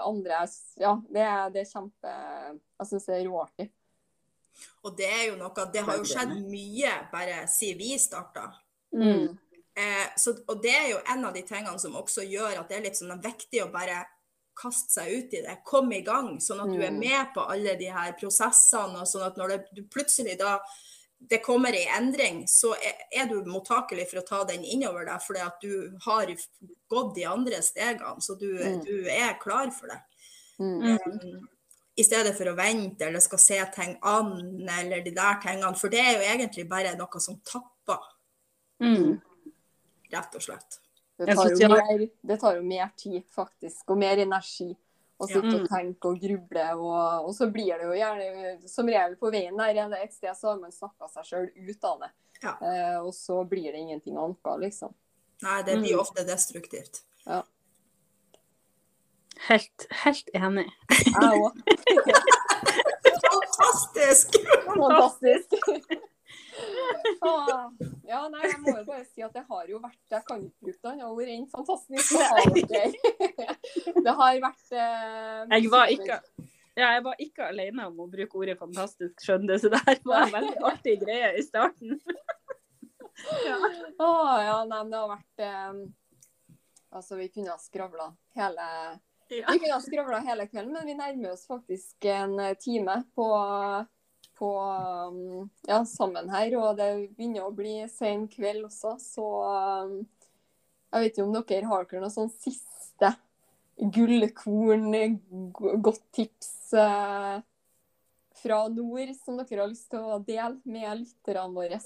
[0.04, 0.44] andre,
[0.78, 3.70] ja, det det er kjempe Jeg syns det er råartig.
[4.84, 8.48] Og det er jo noe, det har jo skjedd mye bare siden vi starta.
[8.94, 9.38] Mm.
[9.76, 12.76] Eh, så, og det er jo en av de tingene som også gjør at det
[12.78, 14.04] er litt sånn viktig å bare
[14.57, 15.59] kaste seg ut i det.
[15.68, 16.98] Komme i gang, sånn at du er Mm.
[17.00, 19.00] med på alle de her prosessene.
[19.00, 20.61] og sånn at når det, du plutselig da
[21.18, 25.20] det kommer i endring, så er, er du mottakelig for å ta den innover deg,
[25.20, 26.26] fordi at du har
[26.90, 28.20] gått de andre stegene.
[28.20, 28.84] Så du, Mm.
[28.84, 30.00] du er klar for det.
[30.59, 30.98] Mm.
[31.07, 31.48] Um,
[31.97, 34.34] I stedet for å vente eller skal se ting an,
[34.68, 35.76] eller de der tingene.
[35.80, 38.03] For det er jo egentlig bare noe som tapper,
[38.80, 39.20] Mm.
[40.12, 40.80] rett og slett.
[41.16, 44.76] Det tar, jo mer, det tar jo mer tid, faktisk, og mer energi
[45.18, 45.62] og sitte Ja.
[45.62, 46.66] og tenke og gruble.
[46.76, 50.12] Og, og så blir det jo gjerne Som regel på veien der er det et
[50.12, 52.11] sted så har man snakka seg sjøl ut av det.
[52.42, 52.53] Ja.
[52.61, 54.92] Eh, og så blir det ingenting annet, liksom.
[55.42, 56.01] Nei, det blir Mm.
[56.01, 57.01] ofte destruktivt.
[59.47, 60.66] Helt, helt enig.
[60.90, 61.55] Jeg òg.
[63.57, 64.36] Fantastisk!
[64.66, 65.57] Fantastisk.
[67.20, 67.68] Ah,
[68.09, 70.64] ja, nei, jeg må jo bare si at det har jo vært Jeg kan ikke
[70.64, 72.14] bruke noe annet ord enn fantastisk.
[72.70, 72.84] Det.
[74.07, 76.20] Det har vært eh, Jeg var ikke
[76.76, 80.01] ja, jeg var ikke alene om å bruke ordet 'fantastisk', skjønner du, så det her
[80.05, 81.94] var en veldig artig greie i starten.
[83.97, 84.11] Å
[84.44, 85.78] ja, nei, men det har vært eh,
[86.97, 88.66] Altså, vi kunne ha skravla hele
[89.29, 89.53] Ja.
[89.53, 93.27] Vi kunne ha skravla hele kvelden, men vi nærmer oss faktisk en eh, time på,
[94.39, 94.51] på
[95.11, 96.55] um, ja, sammen her.
[96.61, 99.31] Og det begynner å bli sen kveld også, så
[99.87, 99.97] um,
[100.93, 103.16] jeg vet ikke om dere har noe sånn siste
[103.77, 104.95] gullkorn,
[105.85, 107.43] godt tips eh,
[108.41, 111.83] fra nord som dere har lyst til å dele med lytterne våre?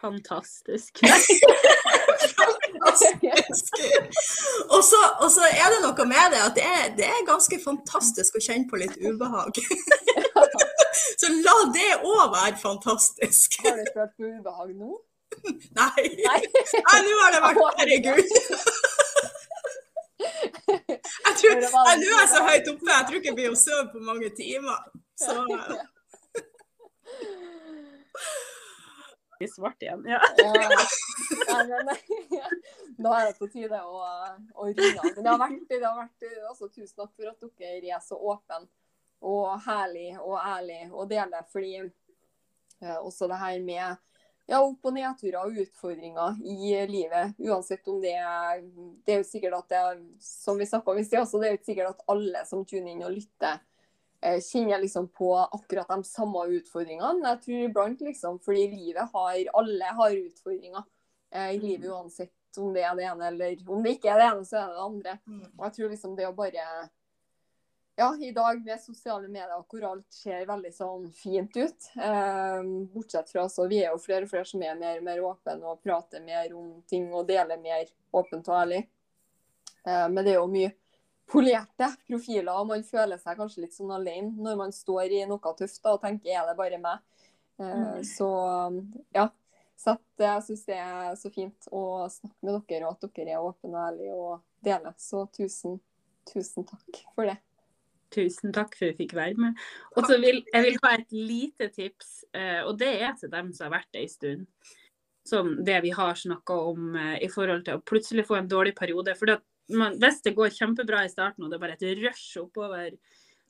[0.00, 1.04] Fantastisk.
[4.74, 7.58] Og så, og så er det noe med det at det er, det er ganske
[7.62, 9.60] fantastisk å kjenne på litt ubehag.
[11.20, 13.58] Så la det òg være fantastisk.
[13.64, 14.90] Har du følt på ubehag nå?
[15.76, 16.04] Nei.
[16.26, 16.40] Nei,
[17.06, 18.26] nå har det vært Herregud.
[20.20, 23.58] Jeg tror, jeg, nå er jeg så høyt oppe, jeg tror ikke jeg blir å
[23.58, 24.80] sove på mange timer.
[25.20, 25.36] Så
[29.40, 30.04] I svart igjen.
[30.06, 30.20] Ja.
[30.36, 30.68] Ja.
[31.68, 31.88] Men,
[33.04, 34.02] da er det på tide å,
[34.52, 35.14] å ringe.
[35.16, 38.66] Det har vært, det har vært altså, tusen takk for at dere er så åpne
[39.20, 41.48] og herlig og ærlig og deler.
[41.52, 43.96] Fordi eh, også det her med
[44.50, 48.62] ja, opp- og nedturer og utfordringer i livet, uansett om det er
[49.06, 51.54] Det er jo sikkert at det er, som vi snakka om i sted, det er
[51.54, 53.60] jo ikke sikkert at alle som tuner inn og lytter,
[54.20, 57.28] kjenner liksom på akkurat de samme utfordringene.
[57.28, 60.84] Jeg tror iblant liksom, fordi livet har Alle har utfordringer
[61.32, 64.30] eh, i livet uansett om det er det ene eller om det ikke er det
[64.30, 65.18] ene, så er det det andre.
[65.26, 65.44] Mm.
[65.56, 66.64] Og jeg tror liksom det å bare
[68.00, 71.90] Ja, i dag med sosiale medier hvor alt ser veldig sånn fint ut.
[72.00, 72.60] Eh,
[72.94, 75.58] bortsett fra så vi er jo flere og flere som er mer og mer åpne
[75.68, 78.86] og prater mer om ting og deler mer åpent og ærlig.
[79.84, 80.72] Eh, men det er jo mye
[81.30, 85.54] polerte profiler, og man føler seg kanskje litt sånn alene når man står i noe
[85.58, 87.04] tøft da, og tenker er det bare meg?
[87.60, 88.04] Eh, Mm.
[88.08, 88.26] Så
[89.14, 89.28] ja.
[89.80, 93.44] Så jeg syns det er så fint å snakke med dere, og at dere er
[93.44, 94.92] åpne og ærlige og deler.
[95.00, 95.78] Så tusen,
[96.28, 97.38] tusen takk for det.
[98.12, 99.56] Tusen takk for at du fikk være med.
[99.94, 103.52] Og så vil jeg vil ha et lite tips, eh, og det er til dem
[103.56, 104.46] som har vært det en stund.
[105.30, 108.74] Som det vi har snakka om eh, i forhold til å plutselig få en dårlig
[108.76, 109.16] periode.
[109.16, 109.32] For
[109.72, 112.96] man, hvis det går kjempebra i starten og det er bare et rush oppover,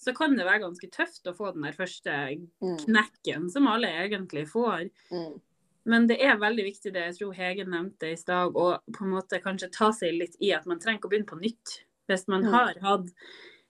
[0.01, 2.15] så kan det være ganske tøft å få den der første
[2.63, 2.79] Mm.
[2.87, 4.91] knekken som alle egentlig får.
[5.13, 5.41] Mm.
[5.87, 9.11] Men det er veldig viktig det jeg tror Hege nevnte i stad, å på en
[9.15, 11.85] måte kanskje ta seg litt i at man trenger ikke å begynne på nytt.
[12.09, 12.51] Hvis man Mm.
[12.53, 13.09] har hatt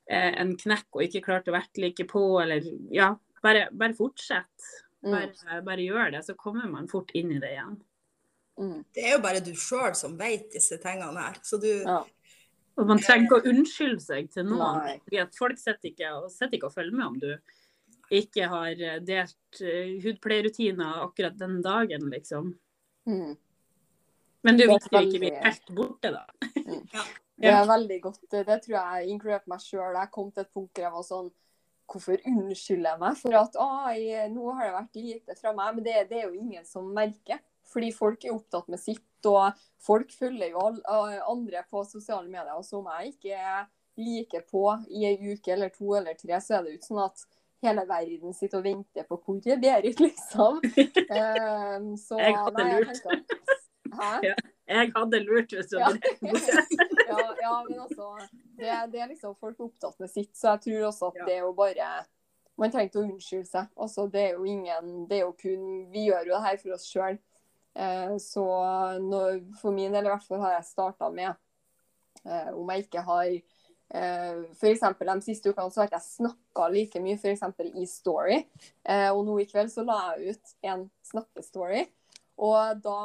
[0.08, 4.48] eh, en knekk og ikke klart å være like på, eller ja, bare, bare fortsett.
[5.04, 5.12] Mm.
[5.12, 7.80] Bare, bare gjør det, så kommer man fort inn i det igjen.
[8.58, 8.84] Mm.
[8.92, 11.34] det er jo bare du sjøl som vet disse tingene her.
[11.42, 12.04] Så du Ja.
[12.78, 14.84] Og man trenger ikke å unnskylde seg til noen.
[14.86, 15.24] Nei.
[15.36, 16.12] Folk sitter ikke,
[16.46, 17.32] ikke og følger med om du
[18.10, 22.54] ikke har eh, delt uh, hudpleierrutiner akkurat den dagen, liksom.
[23.06, 23.36] Mm.
[24.46, 26.24] Men du jo er ikke bli helt borte, da.
[27.40, 28.24] Det er veldig godt.
[28.28, 29.94] Det tror jeg inkludert meg sjøl.
[29.96, 31.30] Jeg kom til et punkt der jeg var sånn
[31.90, 35.72] Hvorfor unnskylder jeg meg for at «Å, jeg, nå har det vært lite fra meg?
[35.74, 37.40] Men det, det er jo ingen som merker.
[37.72, 40.78] Fordi folk er opptatt med sitt, og folk følger jo all,
[41.12, 42.54] eh, andre på sosiale medier.
[42.56, 43.66] Og så om jeg ikke er
[44.00, 47.04] like på i ei uke eller to eller tre, så er det jo ikke sånn
[47.04, 47.24] at
[47.62, 50.60] hele verden sitter og venter på hvor er Berit, liksom.
[51.10, 53.02] Um, så Jeg hadde nei, jeg lurt.
[53.02, 53.58] tenker at-
[53.90, 54.34] Hæ?
[54.70, 55.88] Jeg hadde lurt hvis du Ja.
[55.90, 56.00] hadde
[57.10, 58.06] ja, ja, men altså
[58.56, 61.24] det, det er liksom folk opptatt med sitt, så jeg tror også at Ja.
[61.26, 61.88] det er jo bare
[62.60, 63.66] Man trenger ikke å unnskylde seg.
[63.76, 66.74] Altså, det er jo ingen Det er jo kun Vi gjør jo det her for
[66.76, 67.18] oss sjøl.
[67.80, 68.46] Eh, så
[69.00, 71.30] når, for min del i hvert fall har jeg starta med
[72.26, 74.84] eh, Om jeg ikke har eh, F.eks.
[75.00, 77.46] de siste ukene så har ikke jeg snakka like mye f.eks.
[77.72, 78.42] i Story.
[78.84, 81.86] Eh, og nå i kveld så la jeg ut en snakkestory.
[82.40, 83.00] Og da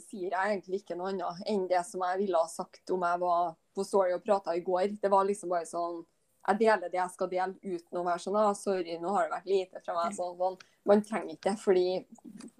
[0.00, 3.20] sier jeg egentlig ikke noe annet enn det som jeg ville ha sagt om jeg
[3.20, 4.98] var på Story og prata i går.
[5.00, 6.02] Det var liksom bare sånn
[6.44, 9.32] Jeg deler det jeg skal dele uten å være sånn ah, 'Sorry, nå har det
[9.32, 10.58] vært lite fra meg.' Sånn, sånn.
[10.84, 11.86] Man trenger ikke det, fordi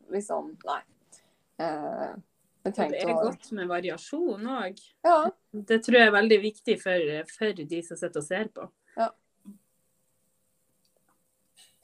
[0.08, 0.80] liksom Nei.
[1.60, 2.14] Eh,
[2.64, 4.78] Det er å godt med variasjon òg.
[5.04, 5.18] Ja.
[5.52, 8.70] Det tror jeg er veldig viktig for, for de som sitter og ser på.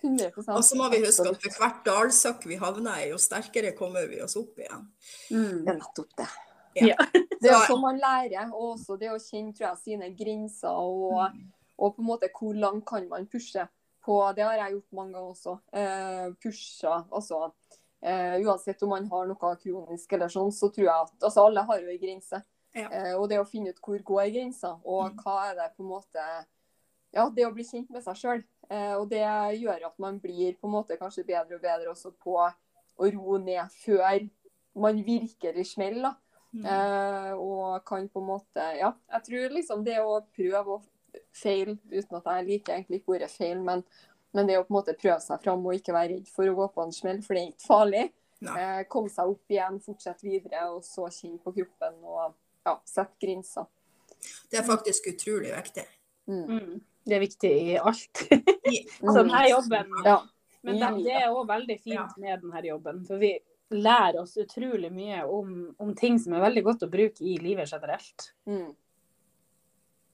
[0.03, 3.75] 100 Og så må vi huske at for hvert dalsøkk vi havner i, jo sterkere
[3.77, 4.87] kommer vi oss opp igjen.
[5.29, 6.29] Det er nettopp det.
[6.79, 6.97] Ja.
[7.41, 11.37] Det er sånn man lærer, og også det å kjenne tror jeg, sine grenser og,
[11.81, 13.66] og på en måte hvor langt kan man pushe.
[14.01, 15.55] På, det har jeg gjort mange ganger også.
[15.77, 17.51] Uh, pusha, altså
[18.03, 21.61] eh, Uansett om man har noe kronisk eller sånn, så tror jeg at altså alle
[21.69, 22.43] har jo en grense.
[22.75, 22.89] Ja.
[22.89, 25.17] Eh, og det å finne ut hvor går grensa, og Mm.
[25.25, 26.25] hva er det på en måte
[27.13, 28.45] Ja, det å bli kjent med seg sjøl.
[28.71, 29.19] Eh, og det
[29.59, 32.53] gjør at man blir på en måte kanskje bedre og bedre også på å
[33.13, 34.31] roe ned før
[34.77, 36.03] man virkelig smeller.
[36.03, 36.15] da.
[36.55, 36.65] Mm.
[36.67, 40.83] Eh, og kan på en måte Ja, jeg tror liksom det å prøve å
[41.35, 43.83] feile, uten at jeg liker egentlig ikke ordet feil, men,
[44.37, 46.55] men det å på en måte prøve seg fram og ikke være redd for å
[46.59, 48.05] gå på en smell, for det er ikke farlig.
[48.41, 53.18] Eh, komme seg opp igjen, fortsette videre, og så kjenne på kroppen og ja, sette
[53.20, 53.66] grenser.
[54.51, 55.85] Det er faktisk utrolig viktig.
[56.31, 56.45] Mm.
[56.47, 56.81] Mm.
[57.05, 58.22] Det er viktig i alt.
[58.70, 59.93] I- Sånn er jobben.
[60.05, 60.18] Ja.
[60.62, 62.99] Men det, det er òg veldig fint med denne jobben.
[63.09, 63.33] For vi
[63.72, 67.70] lærer oss utrolig mye om, om ting som er veldig godt å bruke i livet
[67.72, 68.31] generelt.
[68.51, 68.70] Mm.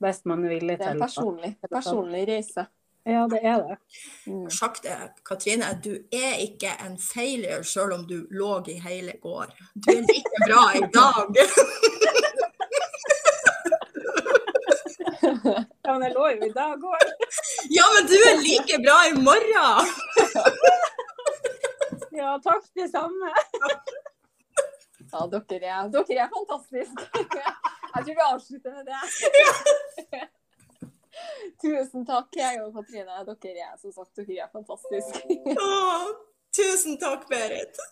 [0.04, 2.66] Hvis man er villig til Det er en personlig, personlig reise.
[3.06, 3.76] Ja, det er det.
[4.26, 4.50] Mm.
[4.50, 9.52] Sagt det, Katrine, du er ikke en failure selv om du lå i hele går.
[9.74, 11.36] Du er like bra i dag.
[15.84, 17.02] Ja, men jeg lå jo i dag òg.
[17.70, 19.92] Ja, men du er like bra i morgen.
[22.16, 23.30] Ja, takk, det samme.
[25.12, 27.06] Ja, dere er, dere er fantastiske.
[27.20, 29.00] Jeg tror vi avslutter med det.
[31.62, 33.20] Tusen takk, jeg og Katrine.
[33.28, 35.20] Dere er som sagt dere er fantastiske.
[36.56, 37.74] Tusen takk, Berit.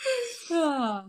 [0.50, 1.04] Ah.